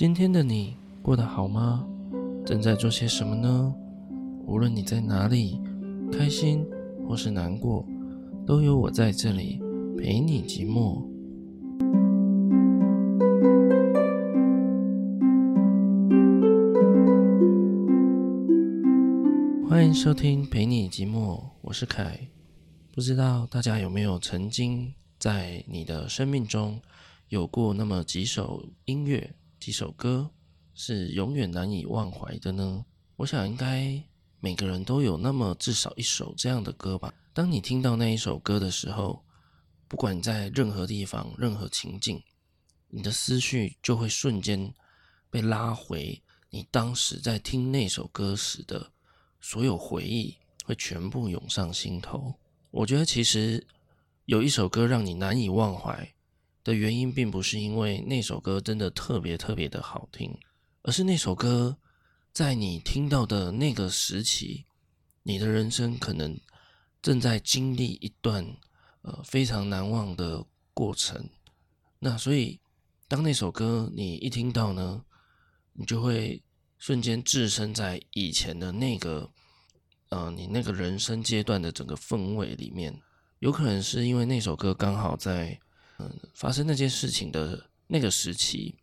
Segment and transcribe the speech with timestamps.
[0.00, 1.86] 今天的你过得好吗？
[2.46, 3.74] 正在做些什么呢？
[4.46, 5.60] 无论你在哪里，
[6.10, 6.66] 开心
[7.06, 7.84] 或是难过，
[8.46, 9.60] 都有我在这里
[9.98, 11.02] 陪你寂寞。
[19.68, 22.26] 欢迎收听陪你寂寞，我是凯。
[22.90, 26.80] 不知道大家有没有曾经在你的生命中
[27.28, 30.30] 有过那么几首音乐、几首歌
[30.72, 32.86] 是永远难以忘怀的呢？
[33.16, 34.02] 我想应该
[34.40, 37.12] 每个人都有那么至少一首这样的歌吧。
[37.34, 39.22] 当你听到那一首歌的时候，
[39.86, 42.22] 不管你在任何地方、任何情境，
[42.88, 44.72] 你的思绪就会瞬间
[45.28, 48.90] 被拉回你当时在听那首歌时的
[49.42, 52.34] 所有回忆，会全部涌上心头。
[52.70, 53.66] 我觉得其实
[54.24, 56.14] 有一首歌让你难以忘怀
[56.62, 60.36] 的原因，并不是因为那首歌真的特别特别的好听，
[60.82, 61.76] 而是那首歌
[62.32, 64.64] 在你听到的那个时期，
[65.22, 66.38] 你的人生可能
[67.02, 68.56] 正在经历一段
[69.02, 70.44] 呃非常难忘的
[70.74, 71.28] 过程。
[71.98, 72.60] 那所以，
[73.08, 75.04] 当那首歌你一听到呢，
[75.72, 76.42] 你就会
[76.78, 79.30] 瞬间置身在以前的那个。
[80.10, 83.00] 呃，你那个人生阶段的整个氛围里面，
[83.38, 85.56] 有可能是因为那首歌刚好在
[86.00, 88.78] 嗯、发生那件事情的那个时期，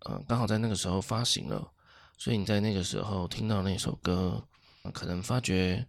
[0.00, 1.72] 呃，刚好在那个时候发行了，
[2.16, 4.46] 所以你在那个时候听到那首歌，
[4.92, 5.86] 可能发觉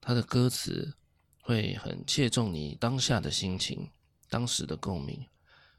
[0.00, 0.96] 它的歌词
[1.42, 3.90] 会很切中你当下的心情、
[4.28, 5.26] 当时的共鸣，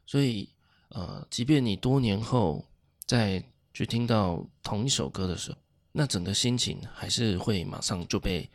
[0.06, 0.48] 所以
[0.90, 2.64] 呃，即便你多年后
[3.06, 3.42] 再
[3.74, 5.58] 去听到同一首歌的时候。
[5.90, 8.48] 那整个心情还是会马上就被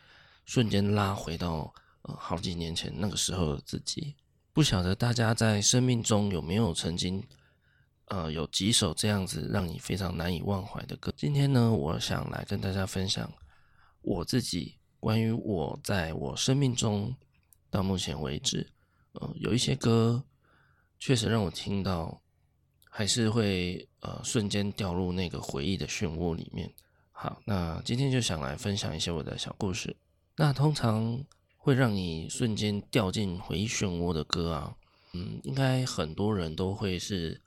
[0.45, 4.15] 瞬间拉回到呃好几年前那个时候的自己。
[4.53, 7.27] 不晓得大家在生命中有没有曾经
[8.05, 11.11] 呃有几首这样子让你非常难以忘怀的歌？
[11.17, 13.27] 今天呢，我想来跟大家分享
[14.01, 17.15] 我自己关于我在我生命中
[17.71, 18.69] 到目前为止，
[19.13, 20.23] 呃有一些歌
[20.99, 22.21] 确实让我听到
[22.91, 26.71] 还是会呃瞬间掉入那个回忆的漩涡里面。
[27.11, 29.97] 好，那今天就想来分享一些我的小故事。
[30.35, 31.19] 那通常
[31.63, 34.75] 会让你瞬间掉进回忆漩涡的歌啊，
[35.13, 37.39] 嗯，应该很多人都会是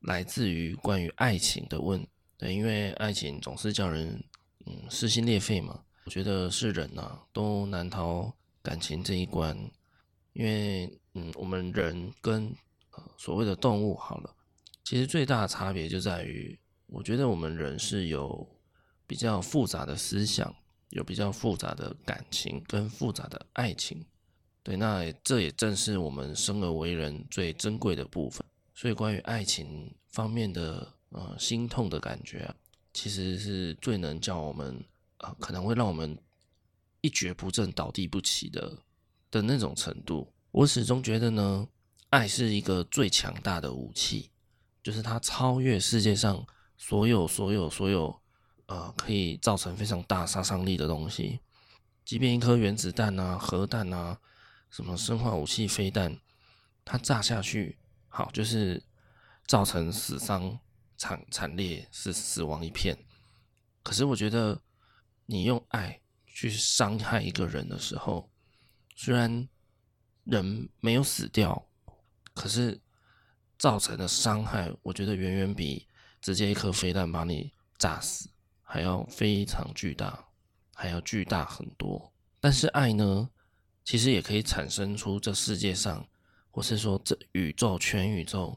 [0.00, 4.22] 来自于关于爱情的问，对，因为爱情总是叫人
[4.66, 5.82] 嗯撕心裂肺嘛。
[6.04, 8.30] 我觉得是人呐、啊，都难逃
[8.62, 9.56] 感情这一关，
[10.34, 12.54] 因为嗯，我们人跟
[13.16, 14.34] 所谓的动物好了，
[14.84, 18.46] 其实最大的差别就在于，我觉得我们人是有。
[19.08, 20.54] 比较复杂的思想，
[20.90, 24.04] 有比较复杂的感情跟复杂的爱情，
[24.62, 28.42] 对，那这也正是我们生而为人最珍贵的部分。
[28.74, 32.54] 所以，关于爱情方面的呃心痛的感觉啊，
[32.94, 34.82] 其实是最能叫我们
[35.18, 36.16] 啊、可能会让我们
[37.00, 38.78] 一蹶不振、倒地不起的
[39.30, 40.32] 的那种程度。
[40.52, 41.68] 我始终觉得呢，
[42.10, 44.30] 爱是一个最强大的武器，
[44.82, 46.46] 就是它超越世界上
[46.76, 48.18] 所有、所有、所有。
[48.68, 51.40] 呃，可以造成非常大杀伤力的东西，
[52.04, 54.18] 即便一颗原子弹啊、核弹啊、
[54.70, 56.20] 什么生化武器、飞弹，
[56.84, 58.84] 它炸下去，好，就是
[59.46, 60.60] 造成死伤
[60.98, 62.98] 惨惨烈，是死亡一片。
[63.82, 64.60] 可是我觉得，
[65.24, 68.30] 你用爱去伤害一个人的时候，
[68.94, 69.48] 虽然
[70.24, 71.66] 人没有死掉，
[72.34, 72.78] 可是
[73.56, 75.88] 造成的伤害，我觉得远远比
[76.20, 78.28] 直接一颗飞弹把你炸死。
[78.70, 80.22] 还要非常巨大，
[80.74, 82.12] 还要巨大很多。
[82.38, 83.30] 但是爱呢，
[83.82, 86.06] 其实也可以产生出这世界上，
[86.50, 88.54] 或是说这宇宙全宇宙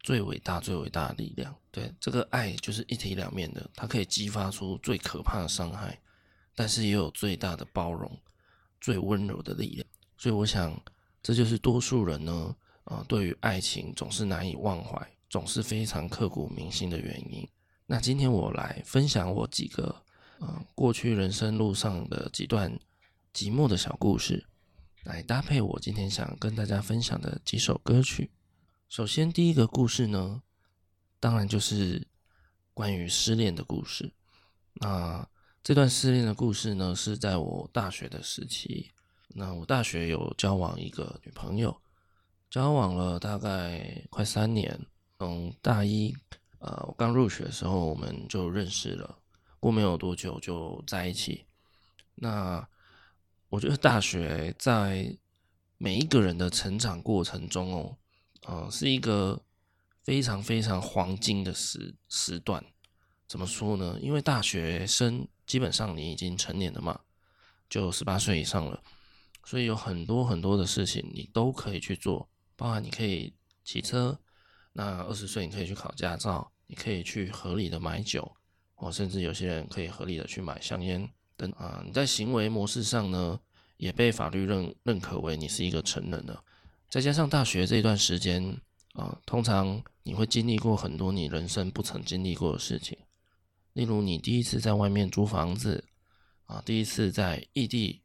[0.00, 1.56] 最伟大、最伟大的力量。
[1.70, 5.98] 对，这个爱就是一体两面的，它可以激发出最可怕的伤害，
[6.54, 8.20] 但是也有最大的包容、
[8.82, 9.86] 最温柔的力量。
[10.18, 10.78] 所以我想，
[11.22, 12.54] 这就是多数人呢，
[12.84, 17.48] 啊、呃，对于爱情总是难以忘怀，总是非常刻骨铭心的原因。
[17.86, 20.02] 那今天我来分享我几个，
[20.38, 22.80] 呃，过去人生路上的几段
[23.34, 24.46] 寂寞的小故事，
[25.02, 28.30] 来搭配我今天想跟大家分享的几首歌曲。
[28.88, 30.40] 首先，第一个故事呢，
[31.20, 32.08] 当然就是
[32.72, 34.14] 关于失恋的故事。
[34.74, 35.28] 那
[35.62, 38.92] 这段失恋的故事呢，是在我大学的时期。
[39.28, 41.76] 那我大学有交往一个女朋友，
[42.48, 44.86] 交往了大概快三年，
[45.18, 46.16] 从大一。
[46.64, 49.18] 呃，我刚入学的时候我们就认识了，
[49.60, 51.44] 过没有多久就在一起。
[52.14, 52.66] 那
[53.50, 55.14] 我觉得大学在
[55.76, 57.98] 每一个人的成长过程中哦，
[58.46, 59.38] 呃，是一个
[60.04, 62.64] 非常非常黄金的时时段。
[63.28, 63.98] 怎么说呢？
[64.00, 66.98] 因为大学生基本上你已经成年了嘛，
[67.68, 68.82] 就十八岁以上了，
[69.44, 73.34] 所以有很多很多的事情你都可以去做，包含你可以
[73.64, 74.18] 骑车，
[74.72, 78.36] 那二十岁你可以去考驾照，你可以去合理的买酒，
[78.74, 81.82] 或甚至有些人可以合理的去买香烟等啊。
[81.84, 83.38] 你在行为模式上呢，
[83.76, 86.42] 也被法律认认可为你是一个成人了。
[86.88, 88.56] 再加上大学这一段时间
[88.92, 92.96] 啊，通常你会经历过很多你人生不曾经历过的事情。
[93.72, 95.84] 例如，你第一次在外面租房子
[96.46, 98.00] 啊，第一次在异地，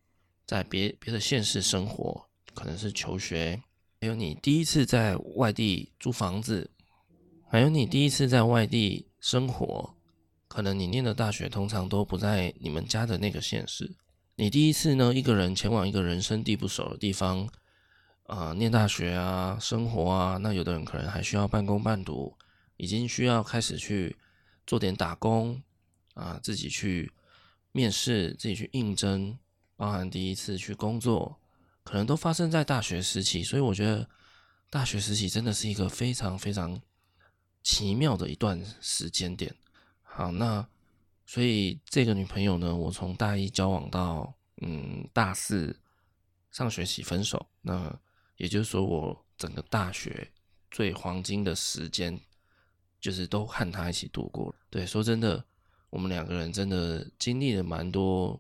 [0.48, 3.62] 在别别的县市生活，可能是求学；
[4.02, 6.72] 还有你第一次在外地租房子，
[7.50, 9.96] 还有你第一次在外地生活，
[10.48, 13.96] 可能你念的大学通常都不在你们家的那个县市。
[14.36, 17.50] 你第一次呢，一个人前往一个人生地不熟的地方，
[18.28, 22.38] 啊，念大学啊，生活啊，那有的人可能还需要半工半读，
[22.78, 24.16] 已经需要开始去。
[24.68, 25.64] 做点打工
[26.14, 27.12] 啊，自己去
[27.72, 29.36] 面试，自己去应征，
[29.76, 31.40] 包含第一次去工作，
[31.84, 33.42] 可能都发生在大学时期。
[33.42, 34.08] 所以我觉得
[34.70, 36.80] 大学时期真的是一个非常非常
[37.64, 39.56] 奇妙的一段时间点。
[40.04, 40.68] 好，那
[41.26, 45.80] 所以这个女朋友呢，我从大一交往到嗯大四
[46.52, 47.98] 上学期分手，那
[48.38, 50.32] 也就是说我整个大学
[50.72, 52.20] 最黄金的时间。
[53.02, 54.56] 就是都和他一起度过了。
[54.70, 55.42] 对，说真的，
[55.90, 58.38] 我们两个人真的经历了蛮多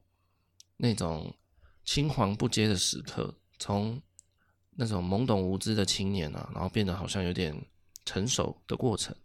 [0.75, 1.33] 那种
[1.86, 4.01] 青黄不接的时刻，从
[4.72, 7.56] 那种懵懂无知的青年啊，然后变得好像有点
[8.10, 9.16] 成熟的过程。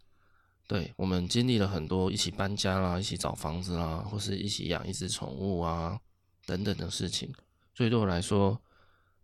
[0.67, 5.99] 对，我们经历了很多一起搬家啦，一起找房子啦，或是一起养一只宠物啊
[6.45, 7.33] 等等的事情。
[7.73, 8.61] 所以对我来说，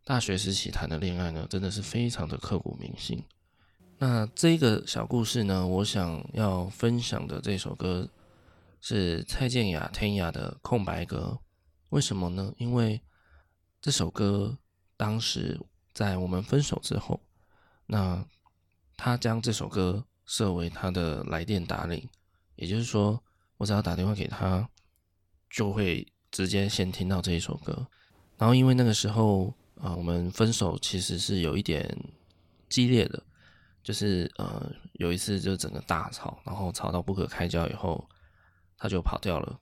[0.04, 3.24] 大学时期谈的恋爱呢，真的是非常的刻骨铭心。
[4.00, 8.10] 那这个小故事呢，我想要分享的这首歌
[8.80, 11.40] 是蔡健雅天雅的《空白格》。
[11.90, 12.52] 为什么呢？
[12.58, 13.02] 因为
[13.80, 14.58] 这首歌
[14.98, 15.60] 当时
[15.94, 17.20] 在我们分手之后，
[17.86, 18.26] 那
[19.04, 22.08] 他将这首歌设为他的来电打铃，
[22.56, 23.20] 也就是说，
[23.58, 24.70] 我只要打电话给他，
[25.50, 27.88] 就会直接先听到这一首歌。
[28.38, 29.52] 然后因为那个时候
[29.82, 31.98] 啊，我们分手其实是有一点
[32.70, 33.24] 激烈的。
[33.82, 38.08] 就是呃，有一次就整个大吵，然后吵到不可开交以后，
[38.78, 39.60] 他就跑掉了。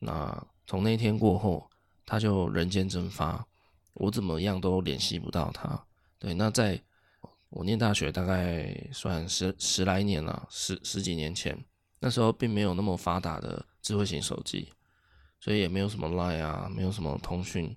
[0.00, 1.70] 那从那天过后，
[2.04, 3.46] 他就人间蒸发，
[3.92, 5.80] 我怎么样都联系不到他。
[6.18, 6.82] 对，那在
[7.54, 11.56] 我念大学大概算十十来年了，十十几年前，
[12.00, 14.72] 那时候并没有那么发达的智慧型手机，
[15.38, 17.72] 所以也没有什么 Line 啊，没有什么通讯。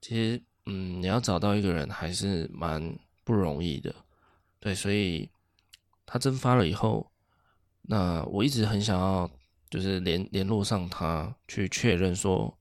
[0.00, 3.94] 其实，嗯，你要找到一个人还是蛮不容易的。
[4.58, 5.30] 对，所以
[6.04, 7.08] 他蒸发了以后，
[7.82, 9.30] 那我一直很想要，
[9.70, 12.58] 就是联联络上他，去确认说，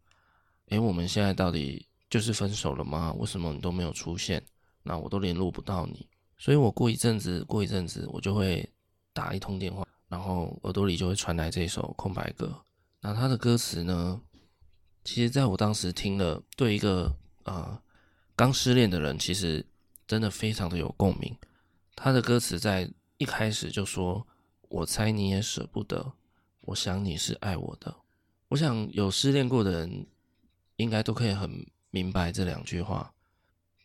[0.67, 3.11] 诶，我们现在到底就是分手了吗？
[3.13, 4.45] 为什么你都没有出现？
[4.83, 6.07] 那我都联络不到你，
[6.37, 8.69] 所以我过一阵子，过一阵子，我就会
[9.13, 12.63] 打一通电话，然后耳朵里就会传来这首空白歌。
[13.01, 14.21] 那他的歌词呢，
[15.03, 17.81] 其实在我当时听了，对一个啊
[18.35, 19.65] 刚失恋的人，其实
[20.07, 21.37] 真的非常的有共鸣。
[21.95, 24.25] 他的歌词在一开始就说
[24.69, 26.13] ：“我猜你也舍不得，
[26.61, 27.95] 我想你是爱我的。”
[28.49, 30.07] 我想有失恋过的人
[30.75, 33.13] 应该都可以很明白这两句话。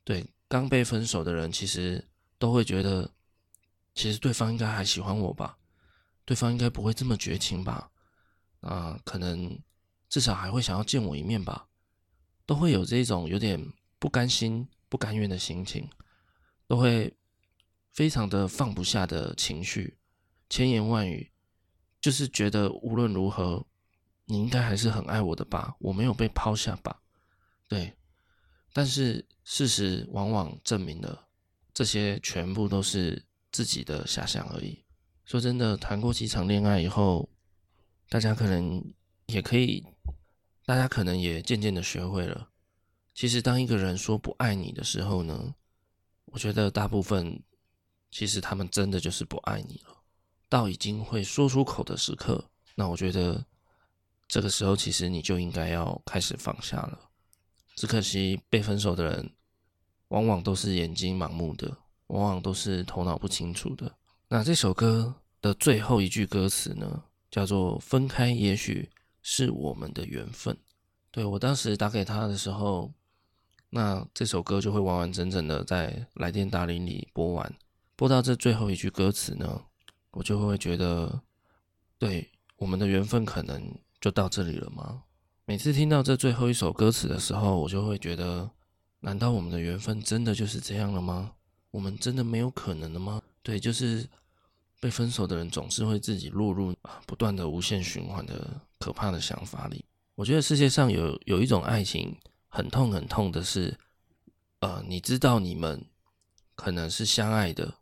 [0.04, 2.06] 对，刚被分手的人其实
[2.38, 3.10] 都会觉得，
[3.94, 5.58] 其实对方应该还喜欢我吧，
[6.24, 7.90] 对方应该不会这么绝情吧？
[8.60, 9.58] 啊，可能
[10.08, 11.68] 至少还会想要见我一面吧？
[12.46, 15.88] 都会有这种有点不甘心、不甘愿的心情，
[16.66, 17.14] 都会。
[17.94, 19.98] 非常的放不下的情绪，
[20.48, 21.32] 千言万语，
[22.00, 23.66] 就是觉得无论如何，
[24.26, 25.74] 你应该还是很爱我的吧？
[25.80, 27.02] 我没有被抛下吧？
[27.66, 27.92] 对，
[28.72, 31.26] 但是事实往往证明了，
[31.78, 34.84] 这些全部都是自己的遐想而已。
[35.24, 37.28] 说真的，谈过几场恋爱以后，
[38.08, 38.84] 大家可能
[39.26, 39.86] 也可以，
[40.66, 42.48] 大家可能也渐渐的学会了，
[43.14, 45.54] 其实当一个人说不爱你的时候呢，
[46.24, 47.40] 我觉得大部分。
[48.10, 49.94] 其实他们真的就是不爱你了，
[50.48, 52.42] 到已经会说出口的时刻，
[52.74, 53.46] 那我觉得
[54.26, 56.98] 这个时候其实你就应该要开始放下了。
[57.76, 59.30] 只可惜被分手的人，
[60.08, 61.76] 往往都是眼睛盲目的，
[62.08, 63.92] 往往都是头脑不清楚的。
[64.28, 68.90] 那这首歌的最后一句歌词呢，叫做“分开也许
[69.22, 70.56] 是我们的缘分”。
[71.10, 72.92] 对，我当时打给他的时候，
[73.70, 77.54] 那这首歌就会完完整整的在来电答铃里播完。
[77.96, 79.62] 播到这最后一句歌词呢，
[80.12, 81.22] 我就会觉得，
[81.98, 85.02] 对，我们的缘分可能就到这里了吗？
[85.44, 88.50] 每次听到这最后一首歌词的时候，我就会觉得，
[89.00, 91.32] 难道我们的缘分真的就是这样了吗？
[91.70, 93.22] 我们真的没有可能了吗？
[93.42, 94.08] 对，就是
[94.80, 96.74] 被分手的人总是会自己落入
[97.06, 99.84] 不断的无限循环的可怕的想法里。
[100.14, 102.16] 我觉得世界上有有一种爱情
[102.48, 103.78] 很痛很痛的是，
[104.60, 105.84] 呃，你知道你们
[106.56, 107.74] 可能是相爱的，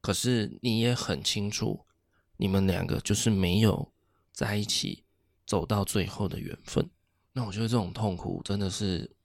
[0.00, 1.84] 可是你也很清楚，
[2.36, 3.90] 你们两个就是没有
[4.32, 5.02] 在一起
[5.44, 6.88] 走到最后的缘分。
[7.32, 9.15] 那我觉得这种痛苦真的是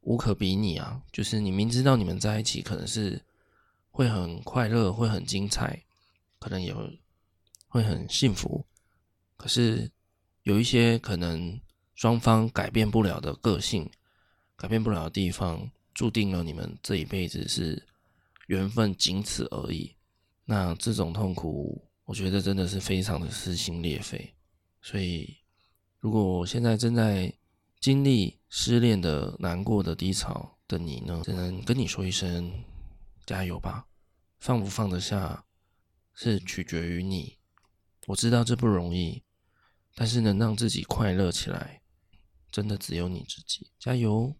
[0.00, 1.02] 无可比拟啊！
[1.12, 3.20] 就是你明知道你们在一起可能是
[3.90, 5.82] 会很快乐，会很精彩，
[6.38, 6.74] 可能也
[7.68, 8.64] 会很幸福，
[9.36, 9.90] 可是
[10.42, 11.60] 有一些可能。
[11.92, 13.86] 双方改变不了的个性，
[14.56, 17.86] 改变不了的地方，注定了你们这一辈子是
[18.46, 19.94] 缘分，仅此而已。
[20.46, 24.32] 那这种痛苦，我觉得真的是非常的撕心裂肺。
[24.80, 25.36] 所以，
[25.98, 27.30] 如果我现在正在
[27.80, 32.52] 经历失恋的难过的低潮的你呢，只能跟你说一声
[33.24, 33.86] 加油吧。
[34.40, 35.44] 放不放得下，
[36.14, 37.38] 是取决于你。
[38.06, 39.22] 我知道这不容易，
[39.94, 41.80] 但是能让自己快乐起来。
[42.50, 44.34] 真的只有你自己，加油！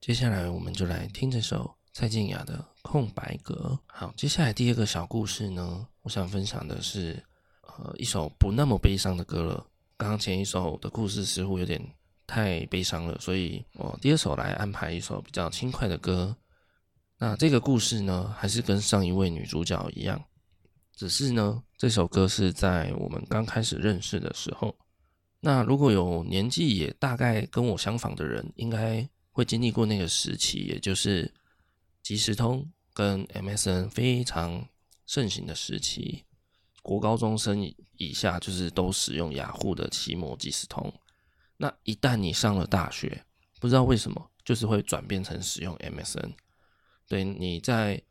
[0.00, 3.78] 接下来我们就来听这首蔡健雅的《空白格》。
[3.94, 7.24] 好，接下来第二个小故事呢，我想分享的是，
[7.62, 9.64] 呃，一首不那么悲伤的歌了。
[9.96, 11.80] 刚刚前一首的故事似乎有点
[12.28, 16.36] 太悲伤了，所以我第二首来安排一首比较轻快的歌。
[17.16, 20.22] 那这个故事呢，还是跟上一位女主角一样，
[20.94, 24.76] 只是呢，这首歌是在我们刚开始认识的时候。
[25.40, 31.32] 那如果有年纪也大概跟我相仿的人，应该会经历过那个时期，也就是
[32.02, 34.68] 即时通跟 MSN 非常
[35.06, 36.24] 盛行的时期。
[36.82, 37.62] 国高中生
[37.96, 40.92] 以下就是都使用雅虎的奇摩即时通。
[41.58, 43.24] 那一旦你上了大学，
[43.60, 46.32] 不知道为什么，就是会转变成使用 MSN。
[47.06, 48.02] 对，你在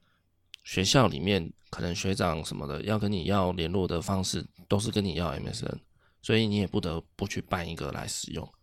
[0.64, 5.80] 学校里面，可能学长什么的要跟你要联络的方式，都是跟你要 MSN。
[6.22, 8.54] 所以你也不得不去办一个来使用。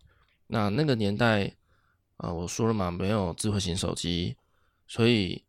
[0.49, 1.51] 那那个年代，
[2.19, 4.37] 啊、我说了嘛，没有智慧型手机，
[4.87, 5.43] 所以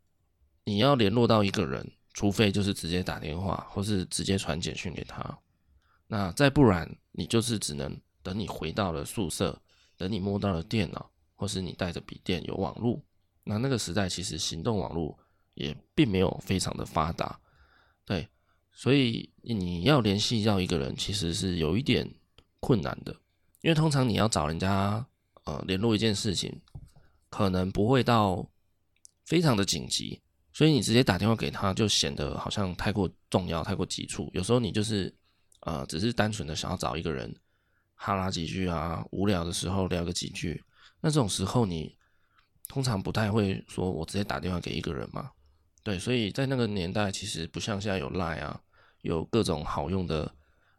[0.63, 5.39] 你要联络到一个人，除非就是直接打电话，或是直接传简讯给他。
[6.07, 9.61] 那再不然，你就是只能等你回到了宿舍，
[9.95, 12.99] 等你摸到了电脑，或是你带着笔电有网络。
[13.43, 15.15] 那那个时代其实行动网络
[15.53, 17.39] 也并没有非常的发达，
[18.03, 18.27] 对。
[18.73, 22.11] 所以你要联系到一个人，其实是有一点
[22.59, 23.15] 困难的，
[23.61, 25.05] 因为通常你要找人家
[25.45, 26.59] 呃联络一件事情，
[27.29, 28.45] 可能不会到
[29.23, 30.19] 非常的紧急，
[30.51, 34.29] 所以你直接打电话给他，就显得好像太过重要、太过急促。
[34.33, 35.15] 有时候你就是
[35.61, 37.33] 呃只是单纯的想要找一个人
[37.95, 40.63] 哈拉几句啊，无聊的时候聊个几句，
[41.01, 41.97] 那这种时候你
[42.67, 45.31] 通常不太会说我直接打电话给一个人嘛。
[45.83, 48.59] 对，所以在那个年代，其实不像现在有 lie 啊，
[49.01, 50.33] 有各种好用的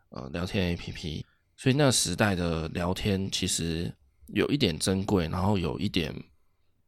[0.09, 1.25] 呃聊天 APP，
[1.57, 3.95] 所以那时代的聊天其实
[4.27, 6.15] 有一点珍贵，然后有一点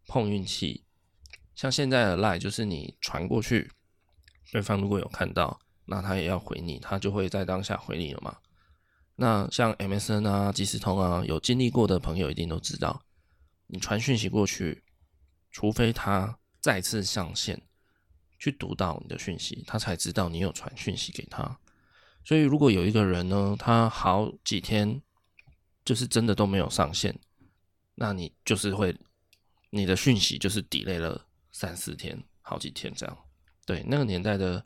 [0.06, 0.84] 碰运气。
[1.54, 3.70] 像现在的 lie 就是你传过去，
[4.50, 8.36] 对方如果有看到，那他也要回你，他就会在当下回你了嘛。
[9.20, 13.02] 那像 MSN 啊、即时通啊，有经历过的朋友一定都知道，
[13.66, 14.84] 你传讯息过去，
[15.50, 17.60] 除非他再次上线。
[18.40, 21.58] 去读到你的讯息，他才知道你有传讯息给他。
[22.24, 25.02] 所以，如果有一个人呢，他好几天
[25.84, 27.18] 就是真的都没有上线，
[27.96, 28.96] 那你就是会
[29.70, 33.18] 你的讯息就是 delay 了三四天、好几天这样。
[33.66, 34.64] 对，那个年代的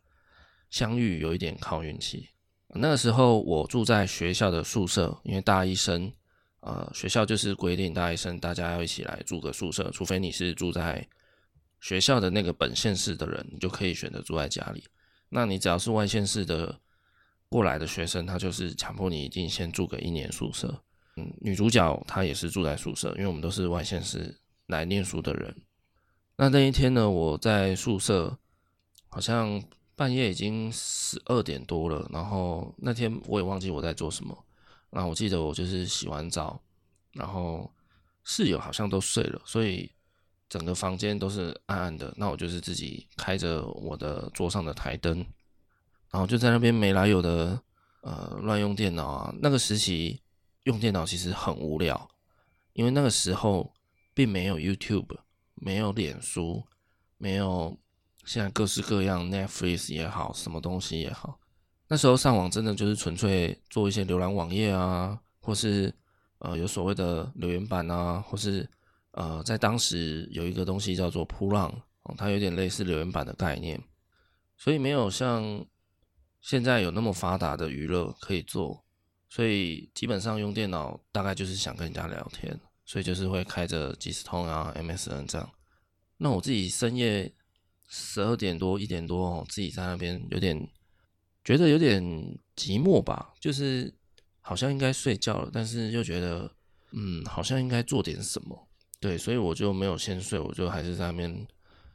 [0.69, 2.29] 相遇有一点靠运气。
[2.75, 6.13] 那个时候我住在学校的宿舍，因为大一生，
[6.61, 11.07] 呃，学校就是规定大一生大家要一起来住个宿舍，除非你是住在。
[11.85, 14.85] 学校的那个本县市的人，你就可以选择住在家里。
[15.29, 16.79] 那你只要是外县市的
[17.49, 20.81] 过来的学生，他就是强迫你一定先住个一年宿舍。
[21.17, 24.33] 嗯，女主角她也是住在宿舍，因为我们都是外县市
[24.69, 25.53] 来念书的人。
[26.37, 28.39] 那那一天呢，我在宿舍，
[29.09, 29.61] 好像
[29.95, 32.09] 半夜已经十二点多了。
[32.13, 34.37] 然后那天我也忘记我在做什么。
[34.91, 36.61] 那我记得我就是洗完澡，
[37.13, 37.71] 然后
[38.25, 39.91] 室友好像都睡了，所以。
[40.49, 45.17] 整个房间都是暗暗的，那我就是自己开着我的桌上的台灯，
[46.11, 47.59] 然后就在那边没来由的
[48.03, 49.35] 呃乱用电脑啊。
[49.41, 50.21] 那个时期
[50.65, 52.07] 用电脑其实很无聊，
[52.75, 53.73] 因为那个时候
[54.13, 55.17] 并没有 YouTube，
[55.55, 56.63] 没有脸书，
[57.17, 57.75] 没有
[58.25, 61.39] 现在各式各样 Netflix 也好，什么东西也好。
[61.89, 65.95] 那时候上网真的就是纯粹做一些浏览网页啊，或是
[66.39, 68.69] 呃有所谓的留言板啊，或是
[69.11, 71.69] 呃在当时有一个东西叫做噗浪，
[72.05, 73.79] 哦，它有点类似留言板的概念，
[74.57, 75.65] 所以没有像
[76.41, 78.83] 现在有那么发达的娱乐可以做，
[79.29, 85.51] 所以基本上用电脑大概就是想跟人家聊天，所以就是会开着即时通啊、MSN 这样。
[86.17, 87.31] 那我自己深夜
[87.93, 90.67] 十二点多、一点多哦，自己在那边有点。
[91.45, 92.01] 觉得有点
[92.55, 93.93] 寂寞吧，就是
[94.41, 96.49] 好像应该睡觉了，但是又觉得，
[96.93, 98.69] 嗯，好像应该做点什么，
[99.01, 101.45] 对，所以我就没有先睡，我就还是在那边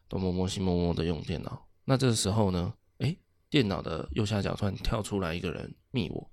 [0.09, 1.65] 东摸摸西摸摸的用电脑。
[1.85, 3.17] 那这个时候呢，诶，
[3.49, 6.29] 电脑的右下角突然跳出来一个人密我，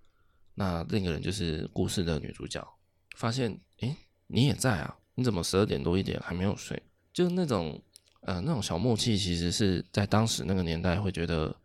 [0.54, 2.66] 那另一个人就是故事的女主角，
[3.14, 4.99] 发现，诶，你也在啊？
[5.14, 6.83] 你怎么十二点多一点还没有睡？
[7.12, 7.80] 就是那种，
[8.25, 11.57] 呃，那种小默契，其实是在当时那个年代会觉得。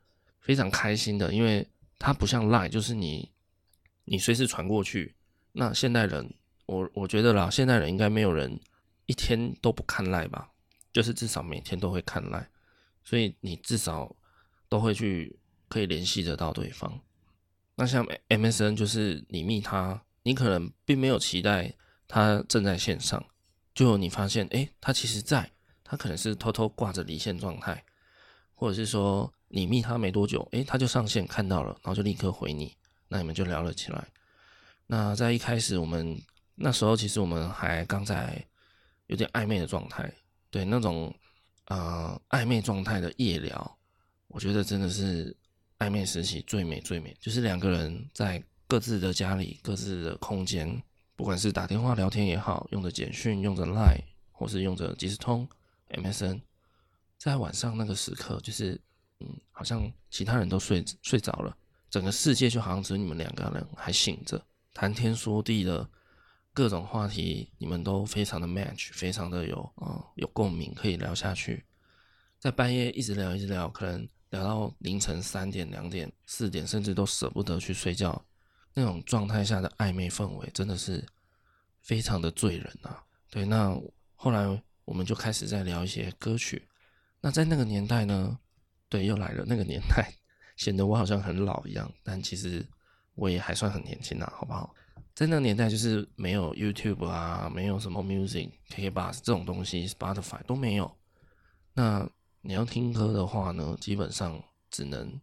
[0.42, 1.68] 非常开心的，因为
[2.00, 3.30] 它不像 Line，就是你
[4.06, 5.14] 你随时传过去。
[5.52, 6.34] 那现代人，
[6.66, 8.60] 我我觉得啦，现代人应该没有人
[9.06, 10.50] 一天都不看 Line 吧，
[10.92, 12.48] 就是至少每天都会看 Line，
[13.04, 14.16] 所以你至少
[14.68, 15.38] 都会去
[15.68, 17.00] 可以联系得到对方。
[17.76, 21.76] 那像 MSN，就是你密他，你可能并没有期待
[22.08, 23.24] 他正在线上，
[23.76, 25.52] 就你发现，诶，他其实在，
[25.90, 27.84] 他可能是偷偷挂着离线状态，
[28.54, 29.34] 或者是说。
[29.52, 32.72] 你密他没多久，诶，他就上线看到了，然后就立刻回你，
[33.08, 34.08] 那你们就聊了起来。
[34.86, 36.22] 那在一开始，我们
[36.54, 38.46] 那时候其实我们还刚在
[39.08, 40.14] 有点暧昧的状态，
[40.52, 41.12] 对那种
[41.66, 43.78] 呃暧昧状态的夜聊，
[44.28, 45.36] 我觉得真的是
[45.80, 50.80] 暧昧时期最美最美，就是两个人在各自的家里、各自的空间，
[51.16, 55.50] 不管是打电话聊天也好，用着简讯、用着 Line，或是用着即时通、
[55.90, 56.42] MSN，
[57.18, 58.80] 在晚上那个时刻，就是。
[59.22, 61.54] 嗯，好像其他人都睡睡着了，
[61.90, 64.42] 整个世界就好像只有你们两个人还醒着，
[64.74, 65.86] 谈天说地的
[66.54, 71.66] 各种话题，你们都非常的 match，非常的有嗯有共鸣，可以聊下去，
[72.40, 78.26] 在半夜一直聊一直聊，可能聊到凌晨三点、两点、四点，甚至都舍不得去睡觉，
[78.74, 81.06] 那种状态下的暧昧氛围真的是
[81.82, 83.04] 非常的醉人啊。
[83.30, 83.78] 对，那
[84.16, 86.68] 后来我们就开始在聊一些歌曲，
[87.22, 88.40] 那在那个年代呢？
[88.90, 90.12] 对，又来了那个年代，
[90.58, 92.66] 显得我好像很老一样，但其实
[93.14, 94.74] 我也还算很年轻啊，好不好？
[95.14, 100.92] 在那个年代，就是没有 YouTube 啊，没有什么 Music、KKBOX 这种东西，Spotify 都没有。
[101.76, 102.10] 那
[102.42, 105.22] 你要听歌的话呢，基本上只能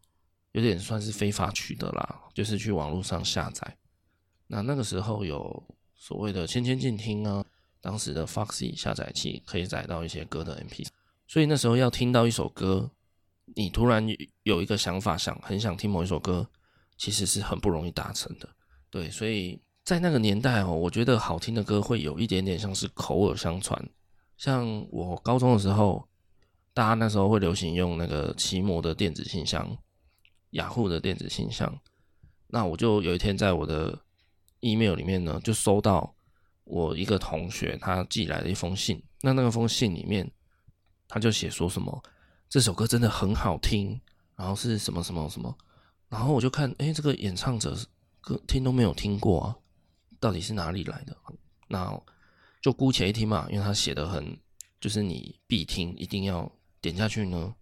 [0.52, 3.76] 有点算是非法取得啦，就是去网络上下载。
[4.46, 5.60] 那那个时候有
[5.96, 7.44] 所谓的千千静听啊，
[7.86, 10.84] 当时的 Foxy 下载器可以载到一些歌的 MP，
[11.28, 12.90] 所以那时候要听到一首歌。
[13.54, 14.04] 你突然
[14.42, 16.50] 有一个想法，想很想听某一首歌，
[16.98, 18.48] 其实是很不容易达成的。
[18.90, 23.88] 对，所以在那个年代哦，我觉得好听的歌会有一点点像是口耳相传。
[24.36, 26.08] 像我高中的时候，
[26.74, 29.78] 大家那时候会流行用那个奇摩的电子信箱、
[30.50, 31.72] 雅虎的电子信箱。
[32.48, 33.96] 那我就有一天在我的
[34.58, 36.15] email 里面呢，就收到
[36.66, 39.02] 我一个同学他寄来的一封信。
[39.22, 40.30] 那那个封信里面，
[41.08, 42.02] 他就写说什么。
[42.48, 44.00] 这首歌真的很好听，
[44.36, 45.56] 然后是什么什么什么，
[46.08, 47.76] 然后我就看，哎，这个演唱者
[48.20, 49.56] 歌听都没有听过啊，
[50.20, 51.16] 到底是哪里来的？
[51.68, 52.00] 那
[52.60, 54.38] 就姑且一听嘛，因为他写的很，
[54.80, 56.50] 就是你必听，一定要
[56.80, 57.54] 点下去呢。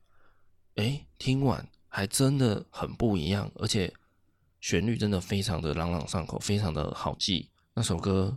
[0.77, 3.93] 哎，听完还真的很不一样，而且
[4.61, 7.51] 旋律真的非常的朗朗上口，非常的好记。
[7.75, 8.37] 那首歌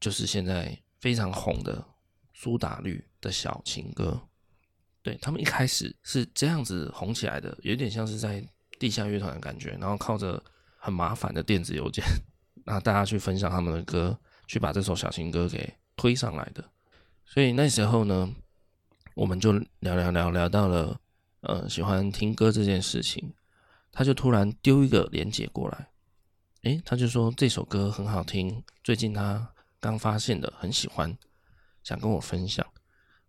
[0.00, 1.84] 就是现在非常红的
[2.32, 4.20] 苏打绿的小情歌。
[5.02, 8.44] 对，他们一开始是这样子红起来的，有点像是在
[8.78, 10.42] 地下乐团的感觉，然后靠着
[10.76, 12.04] 很麻烦的电子邮件，
[12.64, 16.62] 那大家去分享他们的歌，去把这首小情歌给推上来的。
[17.24, 18.34] 所以那时候呢，
[19.14, 21.00] 我们就聊聊聊聊到了，
[21.40, 23.32] 呃，喜欢听歌这件事情，
[23.92, 25.88] 他就突然丢一个链接过来，
[26.62, 31.16] 诶，他就说这首歌很好听，最近他刚发现的，很喜欢，
[31.82, 32.66] 想跟我分享。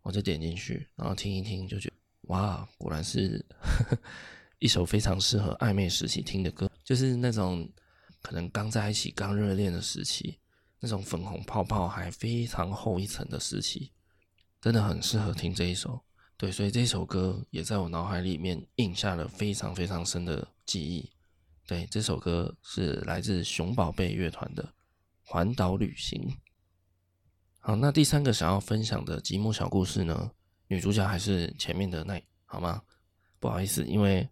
[0.01, 1.95] 我就点进去，然后听一听，就觉得
[2.29, 3.99] 哇，果然是呵 呵
[4.57, 7.69] 一首非常适合暧昧时期听的歌，就是那种
[8.21, 10.39] 可能刚在一起、刚热恋的时期，
[10.79, 13.91] 那种粉红泡泡还非常厚一层的时期，
[14.61, 16.01] 真的很适合听这一首。
[16.37, 21.11] 对，所以这首歌也在我脑海里面印下了非常非常深的记忆。
[21.67, 24.63] 对，这首歌是来自熊宝贝乐团的
[25.29, 26.19] 《环岛旅行》。
[27.59, 30.31] 好，那第三个想要分享的寂寞小故事呢？
[30.69, 32.81] 女主角还是前面的那，好吗？
[33.39, 34.27] 不好意思，因为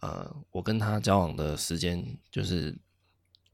[0.00, 2.76] 呃，我跟他交往的时间就是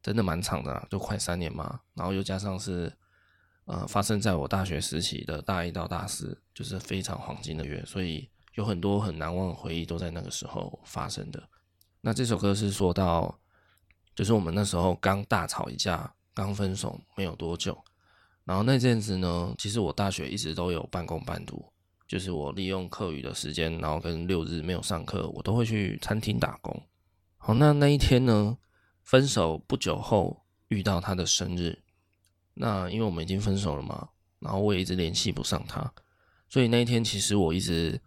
[0.02, 1.80] 真的蛮长的，就快三年嘛。
[1.92, 2.90] 然后又加上是
[3.66, 11.46] 呃发生在我大学时期的大一到大四，就是非常黄金的月，所以有很多很难忘的回忆都在那个时候发生的。
[12.00, 13.38] 那这首歌是说到，
[14.14, 17.82] 就是我们那时候刚大吵一架，刚分手没有多久。
[18.44, 21.64] 然后那阵子呢，其实我大学一直都有半工半读，
[22.06, 26.82] 就是我利用课余的时间，然后跟六日没有上课，我都会去餐厅打工。
[27.38, 28.58] 好，那那一天呢，
[29.02, 31.78] 分手不久后遇到他的生日，
[32.52, 35.90] 那因为我们已经分手了嘛，然后我也一直联系不上他，
[36.50, 37.98] 所以那一天其实我一直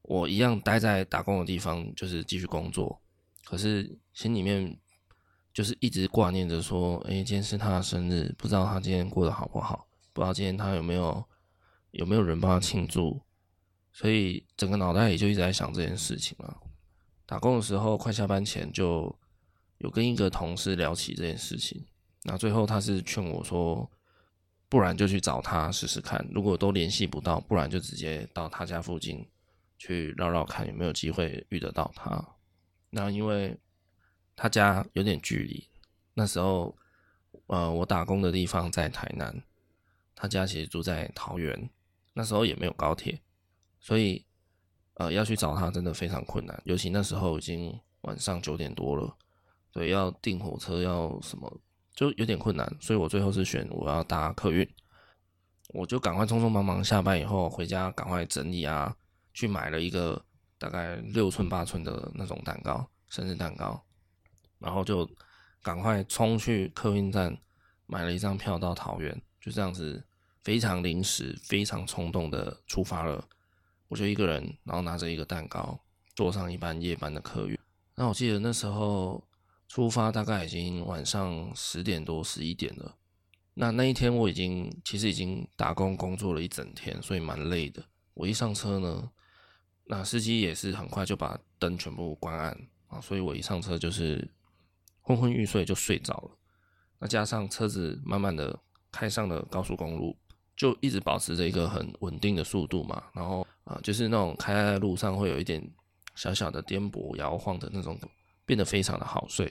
[0.00, 3.02] 我一样待在打工的地方，就是继续工作，
[3.44, 4.78] 可是心里面。
[5.58, 11.24] 就是一直挂念着说，哎，今天是他的生日，不知道他今天过得好不好，不知道今天他有没有
[11.90, 13.20] 有没有人帮他庆祝，
[13.92, 16.54] 所以整个脑袋里就一直在想这件事情嘛。
[17.26, 19.12] 打工的时候，快下班前就
[19.78, 21.84] 有跟一个同事聊起这件事情，
[22.22, 23.90] 那最后他是劝我说，
[24.68, 29.26] 不然就去找他试试看，如果都联系不到，不然就直接到他家附近
[29.76, 32.24] 去绕绕看有没有机会遇得到他。
[32.90, 33.58] 那因为。
[34.40, 35.68] 他家有点距离，
[36.14, 36.76] 那时候，
[37.48, 39.42] 呃，我打工的地方在台南，
[40.14, 41.68] 他家其实住在桃园，
[42.12, 43.20] 那时候也没有高铁，
[43.80, 44.24] 所以，
[44.94, 49.12] 呃，要去找他真的非常困难，尤其那时候已经晚上九点多了，
[49.72, 51.60] 所以要订火车要什么
[51.96, 54.64] 就有点困难，所以我最后是选我要搭客运，
[55.70, 58.96] 我就赶快匆匆忙忙下班以后回家赶快整理啊，
[59.34, 60.24] 去买了一个
[60.58, 63.84] 大概六寸八寸的那种蛋糕，生日蛋糕。
[64.58, 65.08] 然后就
[65.62, 67.36] 赶快冲去客运站
[67.86, 70.04] 买了一张票到桃园，就这样子
[70.42, 73.28] 非常临时、非常冲动的出发了。
[73.88, 75.78] 我就一个人，然后拿着一个蛋糕，
[76.14, 77.58] 坐上一班夜班的客运。
[77.94, 79.26] 那我记得那时候
[79.68, 82.96] 出发大概已经晚上十点多、十一点了。
[83.54, 87.84] 那那一天我已经其实已经打工工作了一整天，所以蛮累的。
[88.14, 89.10] 我一上车呢，
[89.84, 94.30] 那司机也是很快就把灯全部关暗啊，所以我一上车就是。
[95.08, 96.30] 昏昏欲睡就睡着了，
[96.98, 98.58] 那加上车子慢慢的
[98.92, 100.14] 开上了高速公路，
[100.54, 105.66] 就一直保持着一个很稳定的速度嘛，然后啊、就是那种开在路上会有一点
[106.14, 107.98] 小小的颠簸摇晃的那种，
[108.44, 109.50] 变得非常的好睡，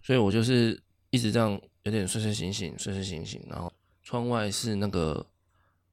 [0.00, 3.72] 所以我就是一直这样有点睡睡醒醒，睡睡醒醒，然后
[4.04, 5.26] 窗外是那个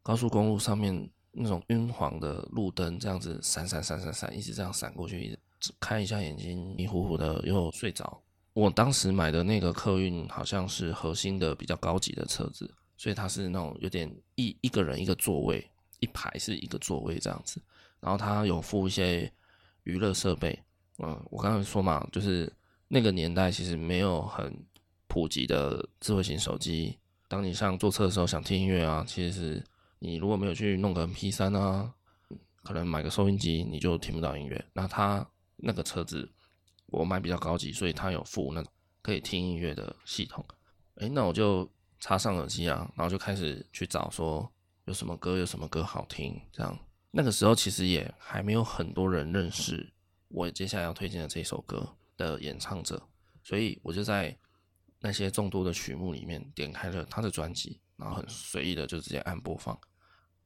[0.03, 8.21] 高速公路上面那种晕黄的路灯，这样子闪闪闪闪闪，一直这样闪过去，一直开一下眼睛，迷糊糊的又睡着。
[8.55, 17.61] 我当时买的那个客运好像是核心的比较高级的车子，所以它是那种有点一一个人一个座位，一排是一个座位这样子，
[17.99, 19.29] 然后它有附一些
[19.83, 20.57] 娱乐设备。
[20.99, 22.49] 嗯，我刚才说嘛，就是
[22.87, 24.65] 那个年代其实没有很
[25.07, 29.63] 普及的智慧型手机，当你上坐车的时候想听音乐啊，其实是
[29.99, 31.93] 你如果没有去弄个 MP3 啊，
[32.63, 34.65] 可能买个收音机你就听不到音乐。
[34.71, 36.31] 那它那个车子。
[36.87, 38.71] 我买比较高级，所以它有附那种
[39.01, 40.45] 可以听音乐的系统。
[40.95, 41.69] 诶，那我就
[41.99, 44.49] 插上耳机啊，然后就开始去找说
[44.85, 46.39] 有什么歌，有什么歌好听。
[46.51, 46.77] 这样
[47.11, 49.91] 那个时候其实也还没有很多人认识
[50.27, 53.01] 我接下来要推荐的这首歌的演唱者，
[53.43, 54.37] 所以我就在
[54.99, 59.77] 那些众多的曲目里面点开了他的专辑，然后很随意的就直接按播放，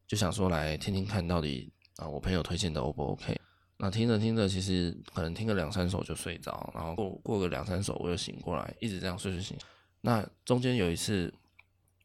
[0.08, 3.39] 就想说来听听看到底啊我朋友推荐的 O 不 OK。
[3.82, 9.58] 那听着听着，其实可能听个两三首就睡着，然后过过个两三首我又醒过来，一直这样睡睡醒。
[10.02, 11.34] 那中间有一次，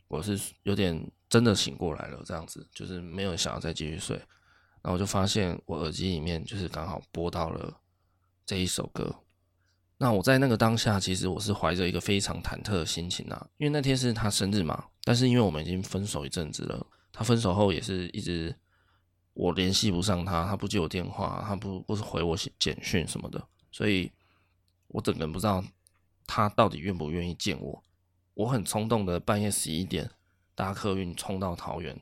[0.07, 7.77] 我是有点真的醒过来了，这样子就是没有想要再继续睡，然后我就发现我耳机里面就是刚好播到了
[8.47, 9.13] 这一首歌。
[9.99, 18.55] 那我在那个当下，其实我是怀着一个非常忐忑的心情啊，因为那天是他生日嘛，但是因为我们已经分手一阵子了，他分手后也是一直。
[19.35, 24.11] 我联系不上他，他不接我电话，他不不是回我简讯什么的，所以
[24.89, 25.63] 我整个人不知道
[26.27, 27.83] 他到底愿不愿意见我。
[28.35, 30.11] 我很冲动的半夜十一点
[30.55, 32.01] 搭客运冲到桃园，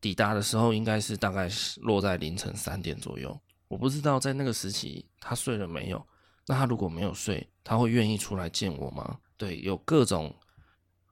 [0.00, 1.48] 抵达的时候应该是大概
[1.82, 3.38] 落在凌晨三点左右。
[3.68, 6.06] 我不知道在那个时期他睡了没有。
[6.46, 9.18] 那他如果没有睡，他会愿意出来见我吗？
[9.36, 10.32] 对，有各种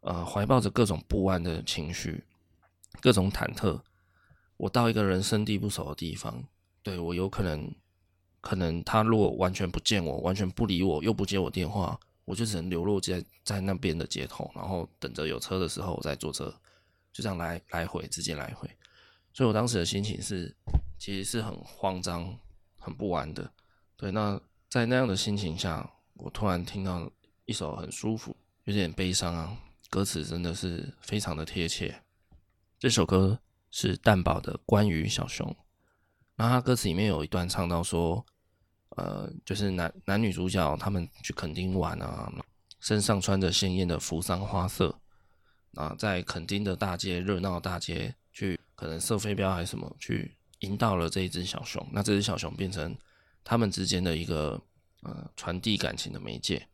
[0.02, 2.22] 呃怀抱着各种不安的情绪，
[3.00, 3.80] 各种忐忑。
[4.57, 6.45] 我到一个人生地不熟的地方，
[6.83, 7.75] 对，我有可能，
[8.40, 16.55] 可能他如果完全不见我，完全不理我，又不接我电话，我就只能流落在在那边的街头，然后等着有车的时候我再坐车，
[17.12, 18.69] 就这样来来回，直接来回。
[19.33, 20.55] 所以我当时的心情是，
[20.99, 22.38] 其实是很慌张、
[22.79, 23.51] 很不安的。
[23.97, 27.11] 对，那在那样的心情下，我突然听到
[27.45, 29.57] 一首很舒服、有点悲伤啊，
[29.90, 32.01] 歌词真的是非常的贴切。
[32.79, 33.38] 这首歌
[33.75, 35.45] 是蛋堡的《关于小熊》，
[36.37, 38.25] 那他歌词里面有一段唱到说，
[38.91, 42.33] 呃，就是男男女主角他们去垦丁玩啊，
[42.79, 45.01] 身上穿着鲜艳的扶桑花色，
[45.75, 52.97] 啊，在垦丁的大街热闹大街去，可能射飞镖还是什么，去引导了这一只小熊，那这只小熊变成。
[53.47, 54.59] 他们之间的一个
[55.03, 56.67] 呃传递感情的媒介，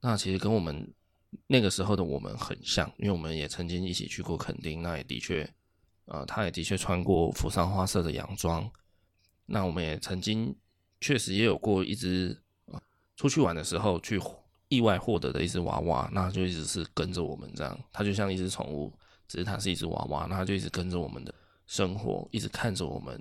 [0.00, 0.94] 那其实跟我们
[1.46, 5.52] 那个时候的我们很像，因为我们也曾经一起去过垦丁，那也的确，
[6.10, 8.70] 呃，他也的确穿过扶桑花色的洋装，
[9.46, 10.54] 那我们也曾经
[11.00, 12.80] 确实也有过一只呃
[13.16, 14.20] 出去玩的时候去
[14.68, 18.92] 意外获得的一只娃娃，那就一直是跟着我们这样，它就像一只宠物，
[19.26, 21.34] 只是它是一只娃娃，那它就一直跟着我们的
[21.66, 23.20] 生活，一直看着我们。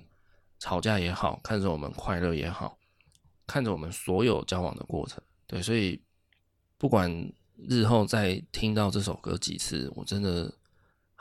[0.62, 2.78] 吵架也好，看着我们快乐也好，
[3.48, 6.04] 看着我们所有交往的过程，对，所以
[6.78, 7.10] 不管
[7.56, 10.54] 日后再听到这首歌几次，我真的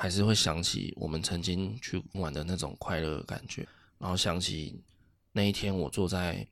[0.00, 3.66] 还是会想起我们曾经去玩的那种快乐的感觉，
[3.98, 4.80] 然后想起
[5.32, 6.46] 那一天我坐在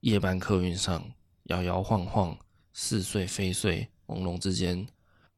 [0.00, 1.04] 夜班客运上，
[1.44, 2.34] 摇摇晃晃，
[2.72, 4.88] 似睡非睡，朦胧之间，